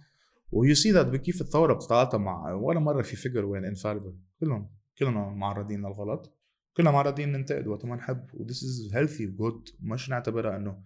[0.52, 4.70] و you see that بكيف الثورة بتتعاطى مع ولا مرة في figure وين infallible كلهم
[4.98, 6.34] كلهم معرضين للغلط.
[6.76, 8.26] كلنا معرضين ننتقد وقت ما نحب.
[8.34, 10.82] و this is healthy وجود مش نعتبرها إنه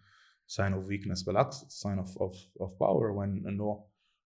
[0.53, 3.17] sign of weakness بالعكس sign of of of power.
[3.17, 3.85] when إنه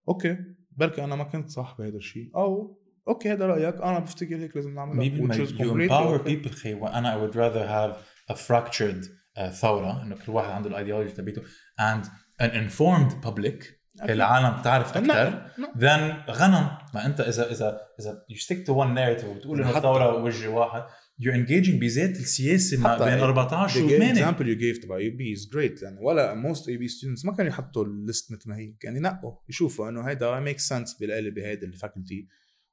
[0.09, 0.37] أوكي
[0.71, 2.31] بركي أنا ما كنت صح بهذا الشيء.
[2.35, 3.75] أو أوكي هذا رأيك.
[3.75, 5.09] أنا بفتكر هيك لازم نعملها.
[5.09, 6.27] Maybe you empower okay.
[6.29, 7.97] people خي وأنا I would rather have
[8.35, 9.05] a fractured
[9.37, 11.41] uh, ثورة إنه كل واحد عنده الأيديولوجي تبعته
[11.81, 12.05] and
[12.41, 13.65] an informed public
[14.09, 15.41] العالم بتعرف أكثر
[15.75, 16.67] then غنم.
[16.93, 20.83] ما أنت اذا اذا إذا you stick to one narrative وبتقول إنه الثورة وجه واحد
[21.21, 24.83] you're engaging بذات السياسة ما بين ال- 14 the و game 8 example you gave
[24.83, 25.83] تبع اي بي is great.
[25.83, 28.73] لأنه ولا most اي بي students ما كانوا يحطوا الليست مثل ما هي.
[28.79, 32.27] كانوا ينقوا يشوفوا إنه هيدا make sense بالقالب بهيدا الفاكولتي.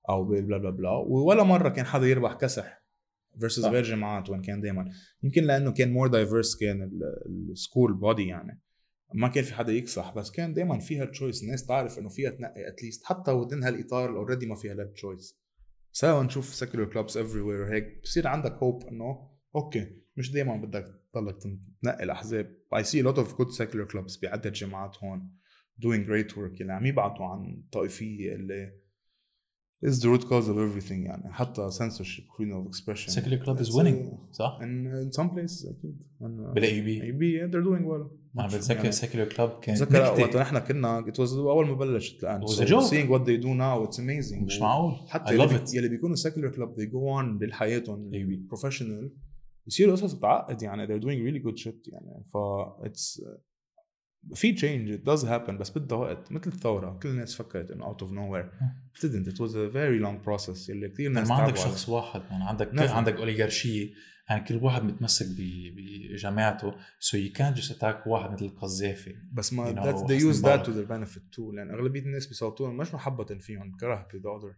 [0.09, 2.81] أو بلا بلا بلا ولا مرة كان حدا يربح كسح
[3.47, 3.71] صح.
[3.71, 4.91] غير جامعات وين كان دائما
[5.23, 6.91] يمكن لأنه كان more diverse كان
[7.27, 8.61] ال school body يعني.
[9.15, 12.69] ما كان في حدا يكسح بس كان دائما فيها choice الناس تعرف إنه فيها تنقي
[12.69, 15.41] at least حتى within هالاطار already ما فيها lack of choice
[15.93, 21.37] so نشوف secular clubs everywhere هيك بصير عندك hope إنه okay مش دائما بدك تضلك
[21.83, 22.57] تنقي الأحزاب.
[22.75, 25.37] I see a lot of good secular clubs بعدة جامعات هون
[25.81, 28.80] doing great work اللي عم يبعتوا عن طائفية اللي
[29.87, 33.69] is the root cause of everything يعني حتى censorship freedom of expression secular club is
[33.71, 36.25] winning uh, صح؟ in, in some places أكيد uh,
[36.55, 40.37] بالاي بي maybe yeah, they're doing well أنا بتذكر يعني secular club كان بتذكر وقت
[40.37, 42.91] نحن كنا it was اول ما بلشت الان It was so a joke.
[42.91, 45.75] seeing what they do now it's amazing مش معقول حتى I يلي, love بي- it
[45.75, 48.11] يلي بيكونوا secular club they go on بحياتهم
[48.49, 49.13] بروفيشنال
[49.67, 52.37] يصيروا قصص بتعقد يعني they're doing really good shit يعني ف
[52.87, 53.23] it's
[54.35, 57.97] في change it does happen بس بدها وقت مثل الثورة كل الناس فكرت إنه out
[58.01, 58.47] of nowhere
[58.97, 61.57] it didn't it was a very long process اللي كثير ناس ما عندك.
[61.57, 62.89] شخص واحد يعني عندك نعم.
[62.89, 63.91] عندك اوليغارشيه
[64.31, 69.65] يعني كل واحد متمسك بجماعته سو يو كان جست اتاك واحد مثل القذافي بس ما
[69.93, 70.67] حسني use that مبارك.
[70.67, 74.41] to their benefit too لأن أغلبية الناس بيصوتوا لهم مش محبة فيهم كره ب the
[74.41, 74.55] other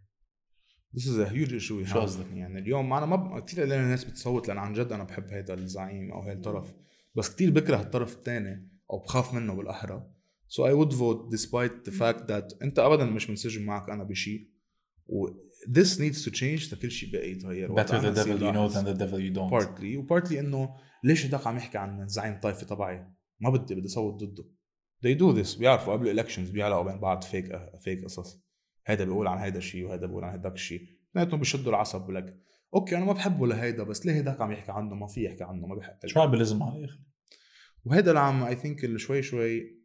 [0.97, 2.03] This is a huge issue we شو have.
[2.03, 3.45] قصدك؟ يعني اليوم أنا ما ب...
[3.45, 6.73] كثير قليل الناس بتصوت لأن عن جد أنا بحب هيدا الزعيم أو هي الطرف
[7.15, 10.11] بس كثير بكره الطرف الثاني أو بخاف منه بالأحرى.
[10.49, 14.49] So I would vote despite the fact that أنت ابدا مش منسجم معك أنا بشيء.
[15.07, 15.29] و
[15.69, 18.99] this needs to change لكل شيء بقى يتغير better the devil you know than the
[19.03, 19.51] devil you don't.
[19.51, 20.75] partly و partly إنه
[21.05, 23.07] ليش هداك عم يحكي عن زعيم طائفة تبعي؟
[23.41, 24.45] ما بدي بدي صوت ضده.
[25.07, 25.59] They do this.
[25.59, 28.43] بيعرفوا قبل ال elections بيعلقوا بين بعض fake fake قصص.
[28.87, 32.39] هيدا بيقول عن هيدا الشيء وهيدا بيقول عن هيداك الشيء اثنيناتهم بيشدوا العصب لك.
[32.75, 35.67] okay أنا ما بحبه لهيدا بس ليه هداك عم يحكي عنه؟ ما في يحكي عنه
[35.67, 36.13] ما بحق لي.
[36.13, 37.01] tribalism على الآخر
[37.85, 39.83] وهيدا اللي عم I think اللي شوي شوي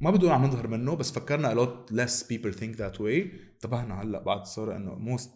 [0.00, 4.02] ما بدون عم نظهر منه بس فكرنا a lot less people think that way انتبهنا
[4.02, 5.28] هلا بعد الثوره انه most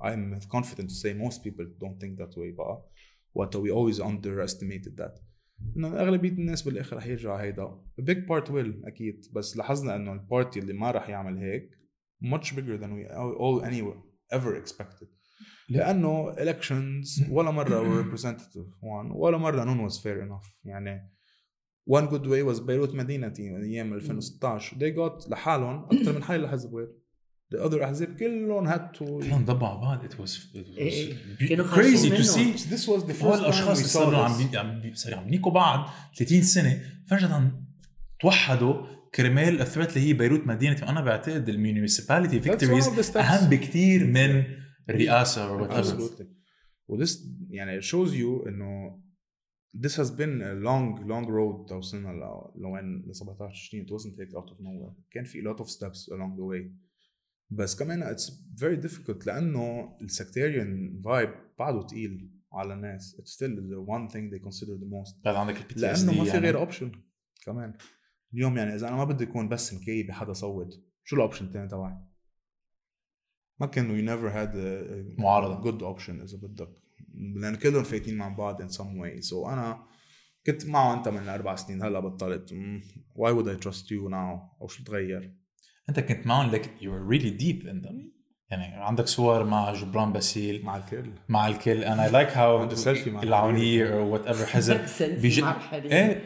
[0.00, 2.90] I'm confident to say most people don't think that way بقى
[3.34, 5.20] وقت we always underestimated that
[5.76, 10.12] انه اغلبيه الناس بالاخر رح يرجع هيدا a big part will أكيد بس لاحظنا انه
[10.12, 11.70] ال party اللي ما رح يعمل هيك
[12.24, 13.98] much bigger than we all anyway
[14.38, 15.08] ever expected
[15.68, 18.68] لأنه elections ولا مرة were representative.
[18.82, 19.12] One.
[19.12, 20.56] ولا مرة none was fair enough.
[20.64, 21.10] يعني
[21.90, 26.38] one good way was بيروت مدينتي من أيام 2016 they got لحالهم أكثر من حي
[26.38, 26.88] لحزب غير.
[27.54, 30.04] The other أحزاب كلهم had to كلهم ضبوا على بعض.
[30.04, 31.14] It was, it was إيه.
[31.48, 34.94] كانوا crazy to see this was the first time الأشخاص we اللي saw صاروا عم
[34.94, 36.80] صاروا عم بينيكوا بعض 30 سنة.
[37.06, 37.52] فجأة
[38.20, 43.16] توحدوا كرمال ال threat اللي هي بيروت مدينتي وأنا بعتقد ال municipality victories.
[43.16, 44.44] أهم بكثير من
[44.90, 46.24] الرئاسه Absolutely.
[46.88, 49.00] و this يعني it shows you إنه
[49.76, 52.08] this has been a long long road توصلنا
[52.56, 54.92] لوين ل 17 20 it wasn't like out of nowhere.
[55.10, 56.70] كان في a lot of steps along the way.
[57.50, 58.30] بس كمان it's
[58.60, 63.16] very difficult لأنه ال sectarian vibe بعده تقيل على الناس.
[63.20, 65.24] It's still the one thing they consider the most.
[65.24, 66.92] بعد عندك البي تي لأنه ما في غير option
[67.44, 67.74] كمان.
[68.34, 70.68] اليوم يعني إذا أنا ما بدي أكون بس مكي بحدا صوت
[71.04, 71.94] شو ال option الثاني تبعي؟
[73.60, 75.62] ما never had a, a معارضة.
[75.62, 76.68] good option إذا بدك.
[77.36, 79.30] لأن كلهم فايتين مع بعض in some way.
[79.30, 79.82] So أنا
[80.46, 81.82] كنت معه أنت من أربع سنين.
[81.82, 82.54] هلأ بطلت.
[83.16, 85.34] why would I trust you now أو شو تغير؟
[85.88, 88.14] أنت كنت معهم like you were really deep in them.
[88.50, 90.64] يعني عندك صور مع جبران باسيل.
[90.64, 91.10] مع الكل.
[91.28, 91.84] مع الكل.
[91.84, 92.68] أنا like how
[93.22, 94.80] العونيه أو whatever حزب.
[95.72, 96.22] إيه.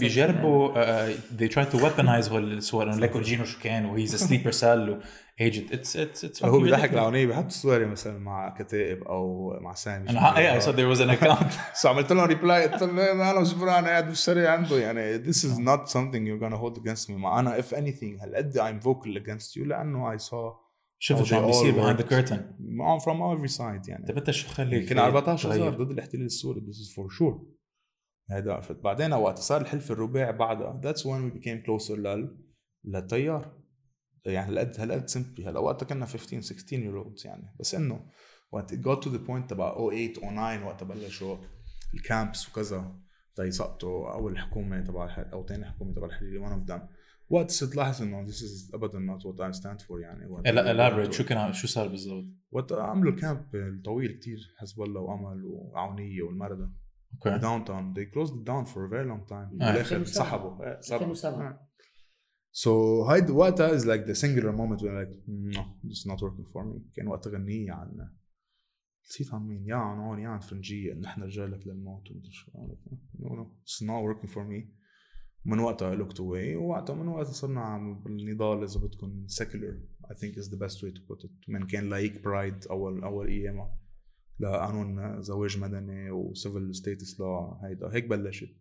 [0.00, 0.74] بيجربوا
[1.12, 2.92] they try to weaponize هول الصور.
[2.92, 5.00] إنه ليكو جينو شو كان و he's sleeper cell
[5.40, 9.74] و agent it's it's it's هو بيضحك العونيه بيحط صوري مثلا مع كتائب أو مع
[9.74, 10.10] سامي.
[10.10, 11.52] أنا إيه I saw there was an account.
[11.80, 14.78] so عملت لهم reply قلت لهم أنا وجبران قاعد بالشارع عنده.
[14.78, 17.12] يعني this is not something you're gonna hold against me.
[17.12, 21.46] ما أنا if anything هالقد I'm vocal against you لأنه I saw شفت شو عم
[21.46, 22.40] بيصير behind the curtain.
[22.80, 24.06] On from every side يعني.
[24.06, 27.34] طيب أنت شو خليك يمكن 14 تغير؟ هزار ضد الاحتلال السوري this is for sure.
[28.30, 28.80] هيدا عرفت.
[28.80, 32.36] بعدين وقت صار الحلف الرباعي بعدها that's when we became closer لل
[32.84, 33.59] للتيار
[34.26, 38.06] يعني هالقد هالقد سمبلي هلا وقتها كنا 15 16 year olds يعني بس إنه
[38.52, 41.36] وقت it got to the point تبع 08 09 وقت بلشوا
[41.94, 42.96] الكامبس وكذا
[43.36, 46.80] تيسقطوا اول حكومه تبع أو ثاني حكومة تبع الحريري one of them
[47.30, 51.10] وقت صرت لاحظ إنه this is ابدا not what I stand for يعني لا elaborate
[51.10, 56.22] شو كان شو صار بالضبط؟ وقت عملوا ال camp الطويل كتير حزب الله وأمل وعونية
[56.22, 56.70] والمردة
[57.14, 59.72] okay downtown they closed it down for a very long time آه.
[59.72, 60.04] بالاخر 2007.
[60.04, 60.98] سحبوا إيه، سبعة.
[60.98, 61.69] 2007.
[62.50, 63.06] آه.
[63.06, 66.80] so هيدا وقتها the singular moment when like no this is not working for me.
[66.94, 68.08] كان وقت غنية عن
[69.10, 72.50] نسيت عن مين يا عن عون يا عن فرنجية انه إحنا رجالك للموت ومدري شو
[73.18, 74.80] no no it's not working for me.
[75.44, 79.74] من وقتها looked away ووقتها من وقتها صرنا عم بالنضال إذا بدكم secular
[80.10, 81.48] I think is the best way to put it.
[81.48, 83.78] من كان like pride أول أول ايامها
[84.40, 87.20] لقانون زواج مدني و civil status
[87.64, 88.56] هيدا هيك بلشت.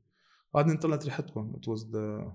[0.54, 2.32] بعدين طلعت ريحتكم it was the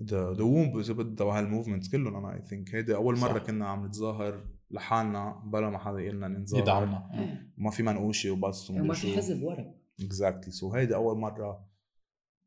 [0.00, 3.46] the the womb اذا بدها وهال movement كلهم أنا I think هيدي أول مرة صح.
[3.46, 7.10] كنا عم نتظاهر لحالنا بلا ما حدا يقول لنا نتظاهر يدعمنا.
[7.14, 7.52] إيه.
[7.58, 9.74] وما في منقوشة وبس وما في حزب ورا.
[10.00, 11.66] exactly so هيدي أول مرة.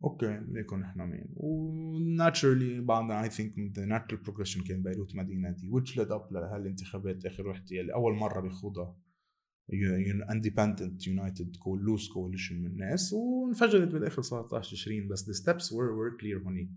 [0.03, 1.33] okay ليكن نحن مين.
[1.35, 7.25] و naturally بعدها I think the natural progression كان بيروت مدينتي which led up لهالانتخابات
[7.25, 8.95] آخر وحدة يلي أول مرة بيخوضها.
[10.31, 16.21] independent united loose coalition من الناس وانفجرت بالآخر 19 تشرين بس the steps were were
[16.21, 16.69] clear هونيك.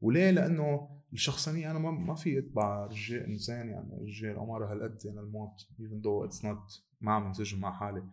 [0.00, 5.60] وليه؟ لأنه الشخصانيه أنا ما في اتبع رجال إنسان يعني رجال عمرها هالقد يعني الموت
[5.80, 8.04] even though it's not ما عم انسجم مع حالي.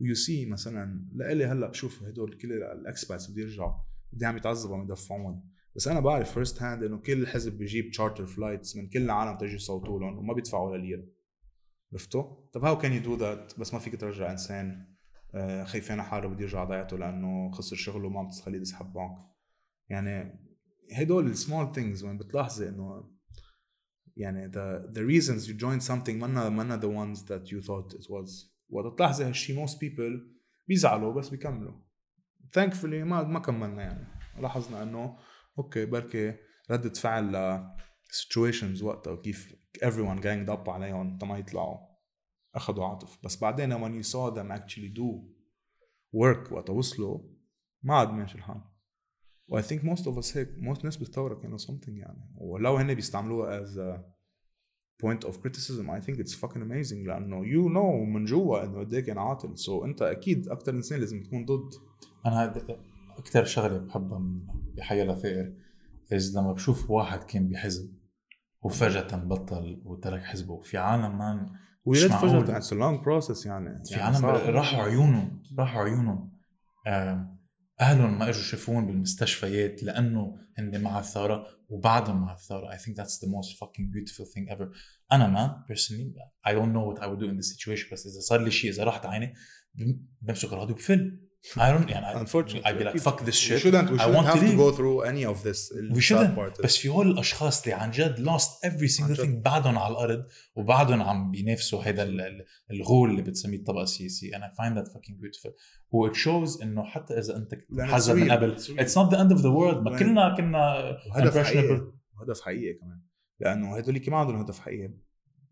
[0.00, 3.74] و you see مثلا لإلي هلأ بشوف هدول كل ال expats بده يرجعوا
[4.12, 5.50] بدي عم يتعذبوا عم يدفعون.
[5.76, 10.00] بس أنا بعرف firsthand إنه كل حزب بيجيب charter flights من كل العالم تجي يصوتوا
[10.00, 11.04] لهم وما بيدفعوا ولا ليره
[11.92, 12.22] عرفتوا؟
[12.52, 14.94] طب how can you do that بس ما فيك ترجع إنسان
[15.34, 19.18] آه، خايفين على حاله بده يرجع ضيعته لأنه خسر شغله وما عم تخليه يسحب بنك
[19.88, 20.40] يعني
[20.92, 23.10] هدول ال small things وين بتلاحظي إنه
[24.16, 28.06] يعني the the reasons you joined something منا منا the ones that you thought it
[28.10, 28.54] was.
[28.68, 30.34] وقت تلاحظي هالشي most people
[30.68, 31.74] بيزعلوا بس بيكملوا.
[32.58, 34.06] Thankfully ما ما كملنا يعني.
[34.40, 35.18] لاحظنا إنه
[35.58, 36.34] okay بركي
[36.70, 37.66] ردة فعل ل
[38.12, 39.54] situations وقتها وكيف
[39.84, 41.78] everyone ganged up عليهم تما يطلعوا.
[42.54, 43.18] أخذوا عاطف.
[43.24, 45.34] بس بعدين when you saw them actually do
[46.16, 47.18] work وقت وصلوا
[47.82, 48.73] ما عاد ماشي الحال.
[49.48, 52.30] و I think most of us هيك most ناس بالثورة كانوا something يعني.
[52.38, 53.98] ولو هن بيستعملوها as a
[55.04, 57.06] point of criticism I think it's fucking amazing.
[57.06, 59.54] لأنه you know من جوا إنه قد إيه كان عاطل.
[59.56, 61.70] So أنت أكيد أكتر إنسان لازم تكون ضد.
[62.26, 62.54] أنا
[63.18, 64.22] أكثر شغلة بحبها
[64.76, 65.54] بحياة ثائر
[66.12, 67.94] از لما بشوف واحد كان بحزب
[68.62, 70.60] وفجأة بطل وترك حزبه.
[70.60, 71.50] في عالم مان
[71.84, 73.84] ويا فجأة a long process يعني.
[73.84, 74.26] في يعني عالم.
[74.56, 76.30] راحوا عيونهم راحوا عيونهم
[77.80, 83.18] أهلهم ما إجوا يشوفون بالمستشفيات لأنه هن مع الثوره وبعدهم مع الثوره I think that's
[83.18, 84.66] the most fucking beautiful thing ever.
[85.12, 86.14] أنا ما personally
[86.48, 88.70] I don't know what I would do in this situation بس إذا صار لي شيء
[88.70, 89.34] إذا راحت عيني
[89.74, 91.23] بم- بمسك الراديو بفل
[91.56, 93.60] I don't يعني Unfortunately I'd be like fuck this we shit.
[93.62, 93.90] shouldn't.
[93.90, 96.02] We I shouldn't want have to to go through any of this we ال sad
[96.02, 96.36] shouldn't.
[96.38, 99.26] part بس في هول الأشخاص اللي عن جد lost every single thing.
[99.44, 104.40] بعدهم على الأرض وبعدهم عم بينافسوا هذا ال- ال- الغول اللي بتسميه الطبقه السياسيه and
[104.40, 105.52] I find that fucking beautiful.
[105.90, 108.30] و it shows إنه حتى إذا أنت it's من.
[108.32, 109.76] قبل It's not the end of the world.
[109.84, 111.80] ما كلنا كنا وهدف حقيقي.
[112.18, 113.00] وهدف حقيقي كمان.
[113.40, 114.94] لأنه هدول ما عندهم هدف حقيقي.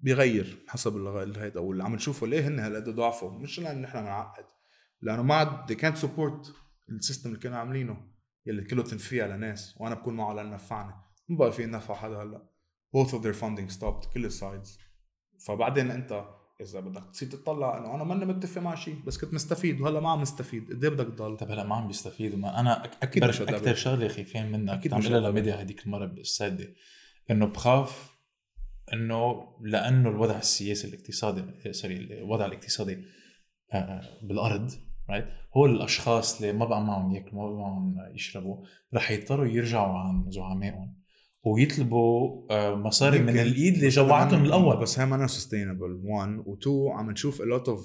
[0.01, 4.45] بيغير حسب الهيدا واللي عم نشوفه ليه هن هالقد ضعفوا مش لأن نحن بنعقد
[5.03, 6.48] لأنه ما عاد they can't support
[6.89, 7.96] ال system اللي كانوا عاملينه
[8.46, 10.94] يلي كله تنفيه على ناس وأنا بكون معه لأن نفعني.
[11.28, 12.42] ما بقى في نفع حدا هلأ.
[12.96, 14.78] Both of their funding stopped كل ال sides
[15.46, 16.24] فبعدين أنت
[16.61, 20.11] إذا بدك تصير تطلع إنه أنا ماني متفق مع شيء بس كنت مستفيد وهلأ ما
[20.11, 20.72] عم مستفيد.
[20.72, 23.57] قد إيه بدك تضل؟ طب هلأ ما عم بيستفيدوا ما أنا أكبر مش هتقدر.
[23.57, 25.07] أكثر شغلة خايفين منها كنت عم مش.
[25.09, 26.74] لميديا هذيك المرة بالسادة
[27.30, 28.12] إنه بخاف
[28.92, 33.05] إنه لأنه الوضع السياسي الاقتصادي سوري الوضع الاقتصادي
[33.72, 34.70] آه، بالأرض
[35.11, 35.24] right
[35.57, 38.57] هو الأشخاص اللي ما بقى معهم ياكلوا ما بقى معهم يشربوا
[38.94, 41.03] رح يضطروا يرجعوا عن زعمائهم
[41.44, 43.38] ويطلبوا آه، مصاري من.
[43.38, 44.76] الإيد اللي جوعتهم الأول.
[44.76, 47.78] بس هي ما سستينبل 1 و2 عم نشوف a lot of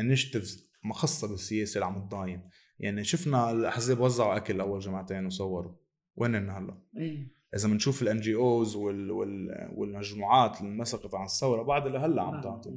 [0.00, 2.50] initiatives مخصصة بالسياسة اللي عم تضاين.
[2.78, 5.72] يعني شفنا الاحزاب وزعوا أكل أول جمعتين وصوروا.
[6.16, 7.36] وين هلا؟ إيه.
[7.56, 12.70] إذا بنشوف ال NGOs وال وال والمجموعات اللي انمسكت عن الثورة بعد لهلا عم تعطي.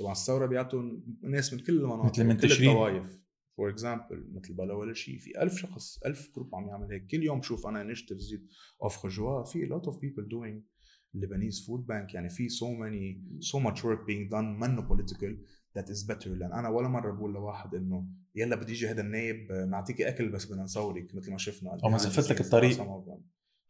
[0.00, 0.82] طبعا الثورة بيعطوا
[1.22, 2.70] ناس من كل المناطق مثل من تشرين.
[2.70, 3.20] الطوائف.
[3.56, 7.06] for example مثل بلا ولا شيء في ألف شخص ألف جروب عم يعمل هيك.
[7.06, 8.38] كل يوم بشوف أنا initiatives
[8.82, 10.70] اوف جوا في lot of people doing
[11.16, 12.14] Lebanese food bank.
[12.14, 14.60] يعني في so many so much work being done.
[14.60, 15.34] منه political
[15.78, 16.28] that is better.
[16.28, 20.46] لأن أنا ولا مرة بقول لواحد إنه يلا بدي يجي هذا النايب نعطيكي أكل بس
[20.46, 21.78] بدنا نصورك مثل ما شفنا.
[21.84, 22.76] أو ما زفت لك الطريق.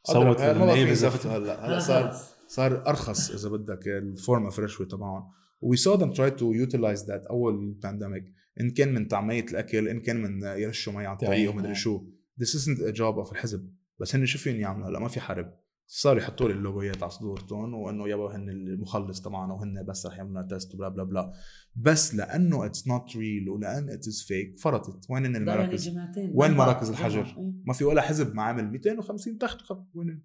[0.05, 0.93] صوت زفت.
[0.93, 1.66] زفت هلأ.
[1.66, 2.12] هلأ صار
[2.49, 3.89] صار أرخص إذا بدك.
[3.88, 5.39] ال form of رشوة تبعهم.
[5.61, 8.24] we saw them try to utilize that أول ال pandemic
[8.61, 11.74] إن كان من طعمية الأكل إن كان من يرشوا مي على الطريق ومدري.
[11.74, 12.06] شو.
[12.40, 13.74] This isn't a job of الحزب.
[14.00, 15.61] بس هن شو فين يعملوا هلا ما في حرب.
[15.86, 20.42] صار يحطوا لي اللوجويات على صدورتهم وإنه يابا هن المخلص تبعنا وهن بس رح يعملوا
[20.43, 21.32] test وبلا بلا بلا.
[21.76, 25.11] بس لأنه it's not real ولأن it is فيك فرطت.
[25.11, 25.98] وين هن المراكز؟
[26.34, 27.52] وين مراكز الحجر؟ إيه.
[27.64, 29.58] ما في ولا حزب ما عمل 250 تخت
[29.94, 30.22] وين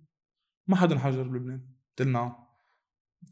[0.68, 1.68] ما حدا انحجر بلبنان.
[1.96, 2.45] تلنا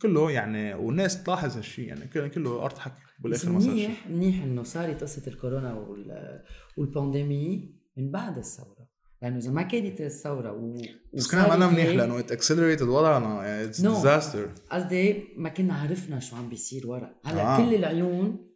[0.01, 4.07] كله يعني والناس تلاحظ هالشيء يعني كله كله أرض حكي بالآخر ما صار شيء منيح
[4.07, 6.41] منيح إنه صارت قصة الكورونا وال...
[6.77, 8.87] وال pandemic من بعد الثورة
[9.21, 10.75] لأنه إذا ما كانت الثورة و...
[11.13, 13.81] بس أنا وصارت منيح لأنه it accelerated وضعنا it's.
[13.81, 17.57] disaster قصدي ما كنا عرفنا شو عم بيصير ورا هلا آه.
[17.57, 18.49] كل العيون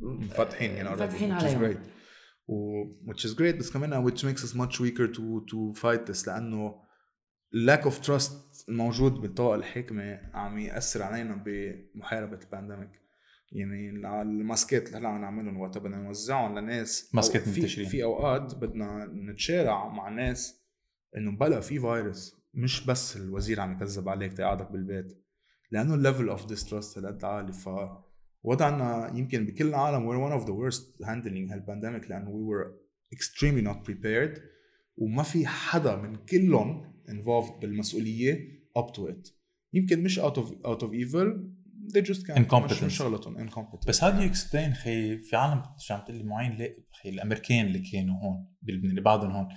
[0.00, 1.76] مفتحين يعني مفتحين عليهم.
[2.48, 6.26] و which is great بس كمان which makes us much weaker to to fight this
[6.28, 6.81] لأنه
[7.54, 8.32] lack of trust
[8.68, 13.02] الموجود بالطاقة الحاكمة عم يأثر علينا بمحاربة البانديميك
[13.52, 13.90] يعني
[14.22, 17.10] الماسكات اللي هلا عم نعملهم وقتها بدنا نوزعهم لناس.
[17.14, 17.88] ماسكات في منتشرين.
[17.88, 20.62] في أوقات بدنا نتشارع مع ناس
[21.16, 22.42] إنه بلا في فيروس.
[22.54, 25.24] مش بس الوزير عم يكذب عليك تقعدك بالبيت.
[25.70, 27.52] لأنه ال level of distrust هالقد عالي.
[27.52, 27.68] ف
[28.42, 32.72] وضعنا يمكن بكل العالم we're one of the worst handling هال pandemic لأنه we were
[33.16, 34.40] extremely not prepared.
[34.96, 39.32] وما في حدا من كلهم involved بالمسؤولية up to it.
[39.72, 41.26] يمكن مش out of out of evil
[41.94, 42.84] they just can't Incompetence.
[42.84, 46.52] مش, شغلتهم incompetence بس هاو دو يكسبلين خي في عالم شو عم تقول لي معين
[46.52, 49.48] ليه خي الامريكان اللي كانوا هون بلبنان اللي بعدهم هون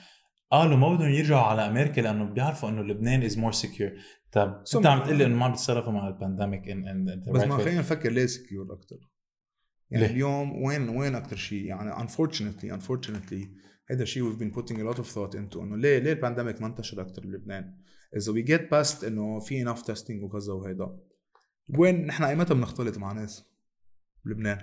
[0.51, 3.91] قالوا ما بدهم يرجعوا على أمريكا لأنه بيعرفوا إنه لبنان is more secure
[4.31, 7.43] طب أنت عم تقول لي إنه ما عم بيتصرفوا مع ال pandemic ان ان بس
[7.43, 8.97] ما خلينا نفكر ليه secure أكثر
[9.91, 13.47] يعني ليه؟ اليوم وين وين أكثر شيء؟ يعني unfortunately unfortunately
[13.90, 16.66] هذا شيء we've been putting a lot of thought into انه ليه ليه البانديميك ما
[16.66, 17.74] انتشر اكثر بلبنان
[18.16, 20.98] اذا we get past انه في enough testing وكذا وهيدا
[21.68, 23.44] وين نحن ايمتى بنختلط مع ناس
[24.24, 24.58] بلبنان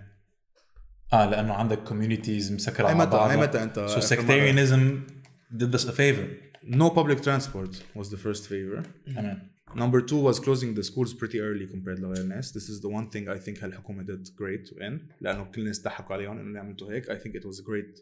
[1.13, 5.11] اه لانه عندك كوميونيتيز مسكره على ايمتى بعضها ايمتى انت سو آخر مرة- sectarianism
[5.57, 6.27] did us a favor
[6.75, 11.39] no public transport was the first favor تمام Number two was closing the schools pretty
[11.47, 12.57] early compared لغير الناس.
[12.57, 16.15] This is the one thing I think هالحكومة did great in لأنه كل الناس ضحكوا
[16.15, 17.11] عليهم إنه اللي عملتوا هيك.
[17.11, 18.01] I think it was a great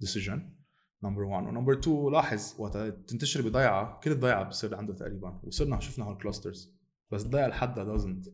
[0.00, 0.38] decision.
[1.02, 1.46] Number one.
[1.46, 6.74] و number two لاحظ وقت تنتشر بضيعة كل الضيعة بصير عندها تقريبا وصرنا شفنا هالكلاسترز
[7.10, 8.28] بس الضيعة لحدها doesn't.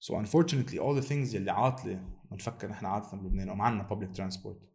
[0.00, 4.72] So unfortunately all the things يلي عاطلة بنفكر نحن عادة بلبنان وما عندنا public transport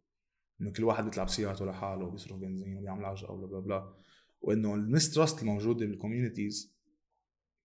[0.60, 3.94] إنه كل واحد بيطلع بسيارته لحاله وبيصرف بنزين وبيعمل عجقة وبلا بلا بلا
[4.40, 6.78] وإنه المسترست الموجودة بالكوميونيتيز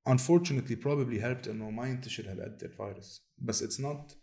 [0.09, 4.13] unfortunately probably helped إنه ما ينتشر هالقد الفيروس بس it's not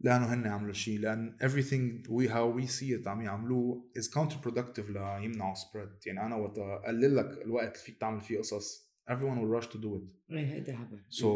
[0.00, 4.90] لأنه هن عملوا شيء لأن everything we how we see it عم يعملوه is counterproductive
[4.90, 9.62] ليمنعوا spread يعني أنا وقت اقلل لك الوقت اللي فيك تعمل فيه قصص everyone will
[9.62, 11.26] rush to do it إيه هيدا هبل so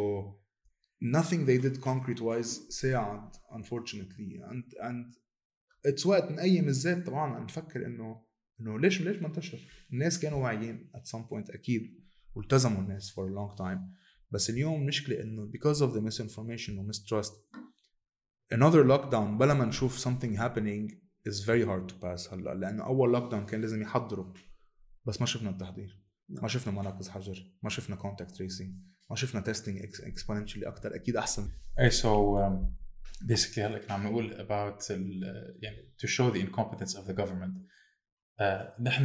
[1.03, 5.17] nothing they did concrete wise ساعد unfortunately and and
[5.89, 8.23] it's وقت نقيم الذات تبعنا نفكر انه
[8.61, 9.59] انه ليش ليش ما انتشر؟
[9.93, 12.03] الناس كانوا واعيين at some point أكيد
[12.35, 13.79] والتزموا الناس for a long time
[14.31, 17.33] بس اليوم مشكلة انه because of the misinformation و mistrust
[18.54, 20.92] another lockdown بلا ما نشوف something happening
[21.30, 24.34] is very hard to pass هلا لانه اول lockdown كان لازم يحضروا
[25.06, 28.70] بس ما شفنا التحضير ما شفنا مراكز حجر ما شفنا contact tracing
[29.10, 32.40] ما شفنا تيستينج exponentially اكثر اكيد احسن اي سو
[33.32, 37.68] basically هلا كنا عم نقول about ال- يعني to show the incompetence of the government
[38.40, 39.04] آه، نحن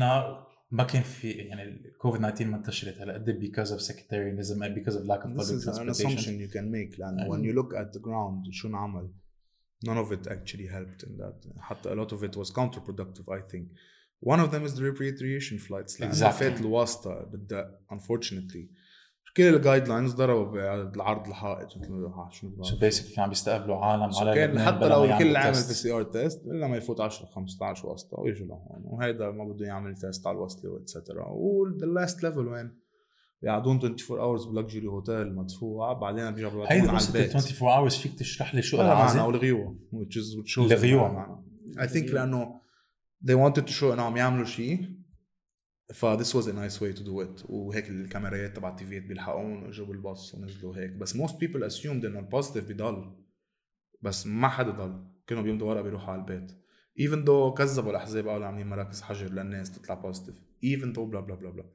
[0.71, 4.97] ما كان في يعني الكوفيد 19 ما انتشرت هلا قد because of sectarianism and because
[4.97, 7.57] of lack of This public is an transportation assumption you can make لأنه when you
[7.59, 9.15] look at the ground شو انعمل
[9.86, 11.60] none of it actually helped in that.
[11.60, 13.68] حتى a lot of it was counterproductive I think.
[14.26, 16.00] One of them is the repatriation flights.
[16.00, 16.40] لأنه Exactly.
[16.40, 18.68] فات الواسطة بدها unfortunately.
[19.38, 21.78] كل ال guidelines ضربوا بالعرض الحائط.
[21.78, 24.88] مثل ما شو بدنا so basically عم بيستقبلوا عالم So على كان لبنان حتى بلا
[24.90, 25.68] لو ما يعملوا الكل عامل test.
[25.68, 28.82] PCR test إلا ما يفوت 10 15 واسطة ويجي لهون.
[28.84, 32.87] وهيدا ما بده يعمل test على الوصلة و etcetera وال last level وين؟
[33.42, 37.36] بيقعدون 24 hours ب luxury hotel مدفوع بعدين بيرجعوا بيبعتون على البيت.
[37.36, 39.76] 24 hours فيك تشرح لي شو العازم أو الغيوة.
[41.12, 41.44] معنى
[41.78, 42.62] I think لأنه
[43.26, 44.98] they wanted to show انه عم يعملوا شيء
[45.94, 47.50] ف this was a nice way to do it.
[47.50, 50.92] وهيك الكاميرات تبع ال TV ات بيلحقون واجوا بالباص ونزلوا هيك.
[50.92, 53.16] بس most people assumed إنه ال positive بيضل.
[54.02, 55.08] بس ما حدا ضل.
[55.28, 56.52] كانوا بيمضوا ورقه بيروحوا على البيت.
[57.00, 61.38] Even though كذبوا الأحزاب قالوا عاملين مراكز حجر للناس تطلع positive even though blah blah
[61.42, 61.66] blah blah.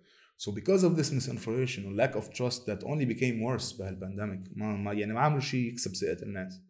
[0.42, 4.78] so because of this misinformation and lack of trust that only became worse بهالبانديميك ما,
[4.78, 6.62] ما يعني ما عملوا شيء يكسب ثقه الناس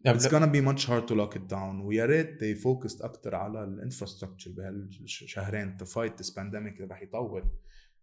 [0.00, 3.34] يعني It's gonna be much hard to lock it down ويا ريت they focused اكثر
[3.34, 7.50] على الانفراستراكشر بهالشهرين to fight this pandemic اللي رح يطول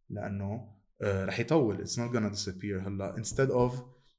[0.10, 3.74] لانه آه، رح يطول it's not gonna disappear هلا instead of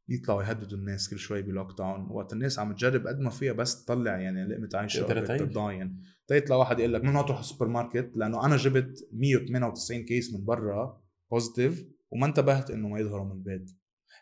[0.10, 2.08] يطلعوا يهددوا الناس كل شوي ب lockdown.
[2.12, 4.98] وقت الناس عم تجرب قد ما فيها بس تطلع يعني لقمه تعيش.
[4.98, 10.46] تضاين تيطلع واحد يقول لك ممنوع تروح السوبر ماركت لأنه أنا جبت 198 كيس من
[10.46, 11.02] برا
[11.32, 13.72] positive وما انتبهت إنه ما يظهروا من البيت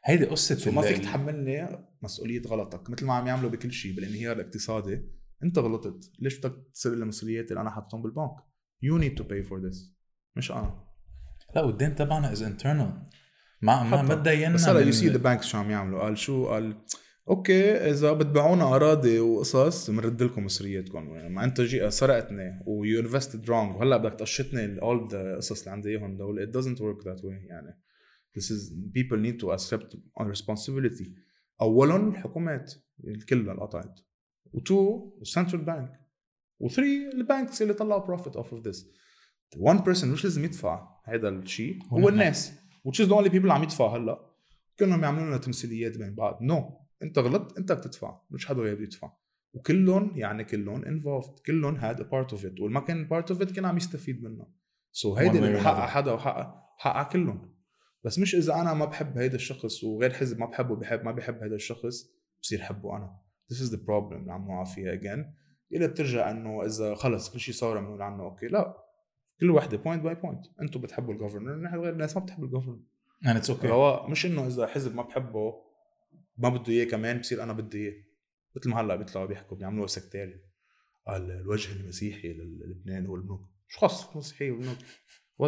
[0.06, 2.90] هيدي قصة ما فيك تحملني مسؤولية غلطك.
[2.90, 5.02] مثل ما عم يعملوا بكل شيء بالانهيار الاقتصادي
[5.44, 6.12] أنت غلطت.
[6.20, 8.32] ليش بدك تسرق المسؤوليات اللي أنا حاططهم بالبنك؟
[8.82, 9.98] you need to pay for this
[10.36, 10.84] مش أنا.
[11.56, 13.10] لا والدين تبعنا is internal
[13.62, 14.16] ما ما ما.
[14.16, 15.99] تدينا بس هلا you see the banks شو عم يعملوا.
[15.99, 16.76] قال شو؟ قال
[17.30, 21.16] okay إذا بتبيعونا أراضي وقصص بنرد لكم مصرياتكم.
[21.16, 25.60] يعني ما انت جي سرقتني و you invested wrong وهلأ بدك تقشطني all the قصص
[25.60, 26.47] اللي عندي إياهم دول.
[26.47, 27.49] It doesn't work that way.
[27.49, 27.80] يعني
[28.38, 31.10] this is people need to accept responsibility.
[31.62, 32.74] اولا الحكومات
[33.30, 33.99] كلها انقطعت
[34.53, 35.91] وتو السنترال بانك
[36.60, 38.91] وثري البانكس اللي طلعوا profit off of this
[39.58, 42.10] one person مش لازم يدفع هذا الشيء هو.
[42.10, 42.53] الناس.
[42.88, 44.20] Which is the only people اللي عم يدفع هلا.
[44.80, 46.88] كلهم يعملوا لنا تمثيليات بين بعض نو no.
[47.04, 49.12] انت غلطت انت بدك مش حدا غير بده يدفع.
[49.54, 51.42] وكلهم يعني كلهم involved.
[51.46, 52.62] كلهم had a part of it.
[52.62, 54.48] والما كان part of it كان عم يستفيد منها
[54.92, 55.90] سو so هيدي اللي بحقق another.
[55.90, 57.54] حدا وحقق حقق كلهم.
[58.04, 61.44] بس مش إذا أنا ما بحب هيدا الشخص وغير حزب ما بحبه بحب ما بحب
[61.44, 62.06] هيدا الشخص
[62.42, 63.20] بصير حبه أنا.
[63.54, 65.26] This is the problem اللي عم نوقع فيها again.
[65.74, 68.87] إلى بترجع إنه إذا خلص كل شيء صار بنقول عنه okay لا.
[69.40, 72.48] كل وحده point by point أنتم بتحبوا ال governor نحن غير الناس ما بتحب ال
[72.48, 72.80] governor
[73.26, 73.66] and it's okay.
[73.66, 75.54] رواق مش إنه إذا حزب ما بحبه
[76.38, 78.04] ما بده إياه كمان بصير أنا بدي إياه.
[78.56, 80.41] مثل ما هلأ بيطلعوا بيحكوا بيعملوا sectarian
[81.08, 83.42] قال الوجه المسيحي للبنان هو البنوك.
[83.68, 84.78] شو خص المسيحيه والبنوك؟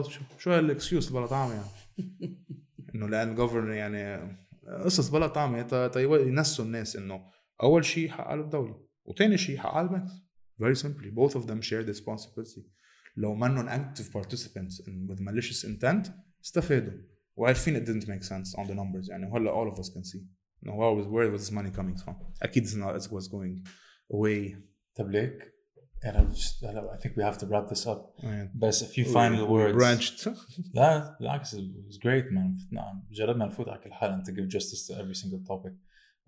[0.09, 1.67] شو شو هال excuse بلا طعمة يعني؟
[2.95, 4.37] إنه لأن الجوفرنر يعني
[4.83, 5.91] قصص بلا طعمة.
[5.97, 7.21] ينسوا الناس إنه
[7.63, 10.07] أول شيء حق الدولة وثاني شيء حق البنك
[10.61, 12.61] very simply both of them share the responsibility.
[13.18, 16.10] لو منهم active participants in with malicious intent
[16.44, 16.92] استفادوا
[17.36, 20.20] وعارفين it didn't make sense on the numbers يعني وهلا all of us can see
[20.62, 23.68] no, where was where was this money coming from اكيد it's not it was going
[24.14, 24.56] away
[24.94, 25.54] طب ليك
[26.04, 29.04] انا just- هلا I think we have to wrap this up يعني بس a few
[29.04, 30.28] final words branched
[30.74, 34.56] لا بالعكس it was great man نعم جربنا نفوت على كل حال and to give
[34.56, 35.72] justice to every single topic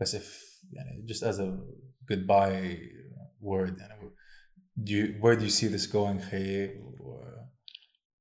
[0.00, 0.24] بس if
[0.72, 1.58] يعني just as a
[2.12, 2.78] goodbye
[3.42, 4.10] word يعني
[4.84, 6.96] do you where do you see this going خيي و-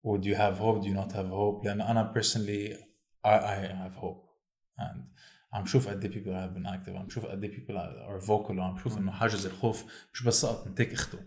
[0.07, 2.73] would you have hope do you not have hope لأن أنا personally
[3.25, 4.25] I, I have hope
[4.79, 4.99] and
[5.53, 8.51] عم شوف قد ايه people have been active عم شوف قد ايه people are vocal
[8.57, 11.19] وعم شوف انه حاجز الخوف مش بس سقط من تيك اخته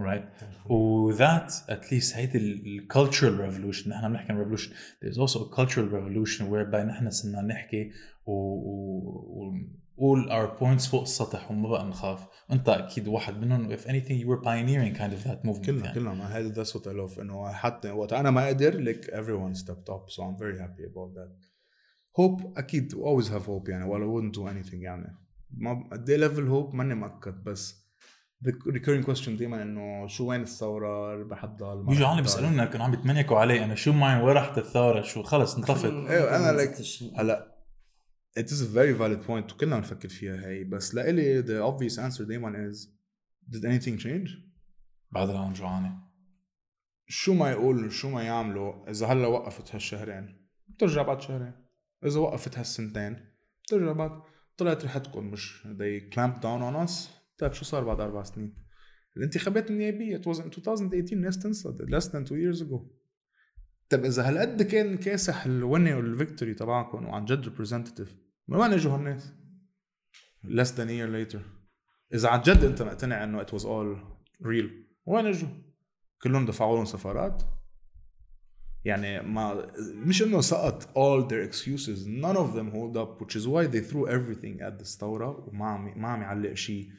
[0.00, 0.24] right
[0.70, 4.72] وذات اتليست هيدي الكالتشرال ريفولوشن نحن بنحكي عن ريفولوشن
[5.04, 7.90] there's also a cultural revolution whereby نحن صرنا نحكي
[8.26, 9.52] و-
[9.97, 12.27] ونقول our points فوق السطح وما بقى نخاف.
[12.51, 15.95] أنت أكيد واحد منهم if anything you were pioneering kind of that movement كلنا يعني.
[15.95, 16.13] كلنا.
[16.13, 17.19] ما هذا that's what I love.
[17.19, 20.09] إنه حتى وقت أنا ما قدر like everyone stepped up.
[20.09, 21.35] So I'm very happy about that.
[22.19, 23.85] Hope أكيد we always have hope يعني.
[23.85, 25.17] ولا wouldn't do anything يعني.
[25.57, 27.85] ما قد إيه level hope ماني مأكد بس
[28.45, 32.21] the recurring question دائما إنه شو وين الثورة؟ رح تضل ما بيجوا عالم.
[32.21, 35.85] بيسالونا كانوا عم يتمنيكوا علي أنا شو معي وين راحت الثوره شو؟ خلص انطفت.
[35.85, 36.75] أيوه أنا لك
[37.17, 37.54] هلأ
[38.39, 39.53] it is a very valid point.
[39.53, 42.87] وكلنا بنفكر فيها هي بس لإلي the obvious answer دائما is
[43.49, 44.29] did anything change؟
[45.11, 46.05] بعد العالم جوعانه
[47.07, 51.53] شو ما يقولوا شو ما يعملوا إذا هلأ وقفت هالشهرين؟ بترجع بعد شهرين.
[52.05, 53.17] إذا وقفت هالسنتين؟
[53.63, 54.21] بترجع بعد.
[54.57, 57.09] طلعت ريحتكم مش they clamped down on us.
[57.37, 58.55] طيب شو صار بعد أربع سنين؟
[59.17, 61.69] الانتخابات النيابيه it was in 2018 الناس تنسى.
[61.69, 62.79] Less than two years ago.
[63.89, 68.15] طيب إذا هالقد كان كاسح ال win وال victory تبعكم وعن جد representative
[68.47, 69.33] من وين اجوا هالناس؟
[70.45, 71.39] less than a year later.
[72.13, 73.97] إذا عن جد أنت مقتنع إنه it was all
[74.45, 74.69] real
[75.05, 75.49] وين إجوا؟
[76.21, 77.43] كلهم دفعوا لهم سفارات.
[78.85, 83.47] يعني ما مش إنه سقط all their excuses none of them hold up which is
[83.47, 86.89] why they threw everything at this ثورة وما عم ما عم يعلق شيء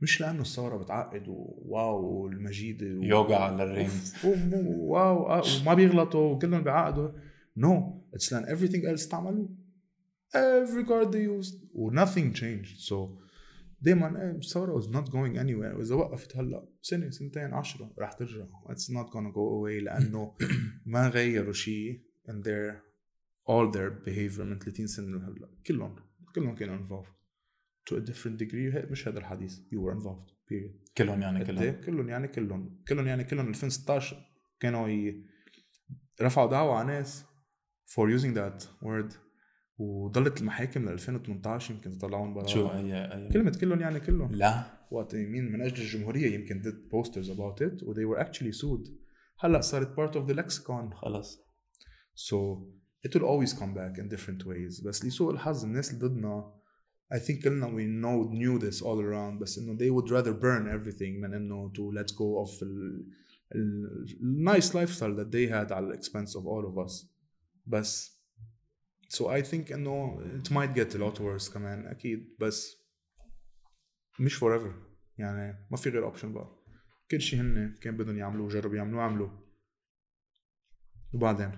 [0.00, 3.02] مش لأنه الثورة بتعقد وواو والمجيدة و...
[3.02, 3.88] يوغا على
[4.24, 7.08] و- واو آه، وما بيغلطوا وكلهم بيعقدوا.
[7.58, 7.72] No,
[8.16, 9.48] it's لأن everything else استعملوه
[10.34, 12.78] every card they used و nothing changed.
[12.78, 13.22] So
[13.80, 15.76] دايما إيه الثورة was not going anywhere.
[15.76, 18.46] وإذا وقفت هلا سنة سنتين عشرة رح ترجع.
[18.68, 20.34] It's not gonna go away لأنه
[20.86, 22.82] ما غيروا شيء in their
[23.48, 25.48] all their behavior من 30 سنة لهلا.
[25.66, 25.96] كلهم
[26.34, 27.12] كلهم كانوا involved.
[27.90, 28.74] To a different degree.
[28.74, 29.58] هيك مش هذا الحديث.
[29.58, 30.92] You were involved period.
[30.98, 31.62] كلهم يعني قد كلهم.
[31.62, 32.82] إيه؟ كلهم يعني كلهم.
[32.88, 33.48] كلهم يعني كلهم.
[33.48, 34.16] 2016
[34.60, 35.26] كانوا ي...
[36.22, 37.24] رفعوا دعوة على ناس
[37.86, 39.14] for using that word.
[39.82, 44.64] وضلت المحاكم ل 2018 يمكن تطلعون برا شو اي اي كلمة كلهم يعني كلهم لا
[44.90, 48.90] وقت مين من أجل الجمهورية يمكن did posters about it و they were actually sued
[49.38, 51.38] هلا صارت part of the lexicon خلص
[52.14, 52.36] so
[53.06, 56.54] it will always come back in different ways بس لسوء الحظ الناس اللي ضدنا
[57.14, 60.66] I think كلنا we know knew this all around بس انه they would rather burn
[60.78, 63.06] everything من انه to let go of ال,
[63.54, 67.06] ال, nice lifestyle that they had على expense of all of us
[67.66, 68.11] بس
[69.16, 70.18] so I think إنه
[70.50, 72.36] might get a lot worse كمان أكيد.
[72.40, 72.76] بس
[74.20, 74.72] مش forever.
[75.18, 76.62] يعني ما في غير option بقى.
[77.10, 79.42] كل شيء هن كان بدهم يعملوه جربوا يعملوه عملوه
[81.14, 81.50] وبعدين؟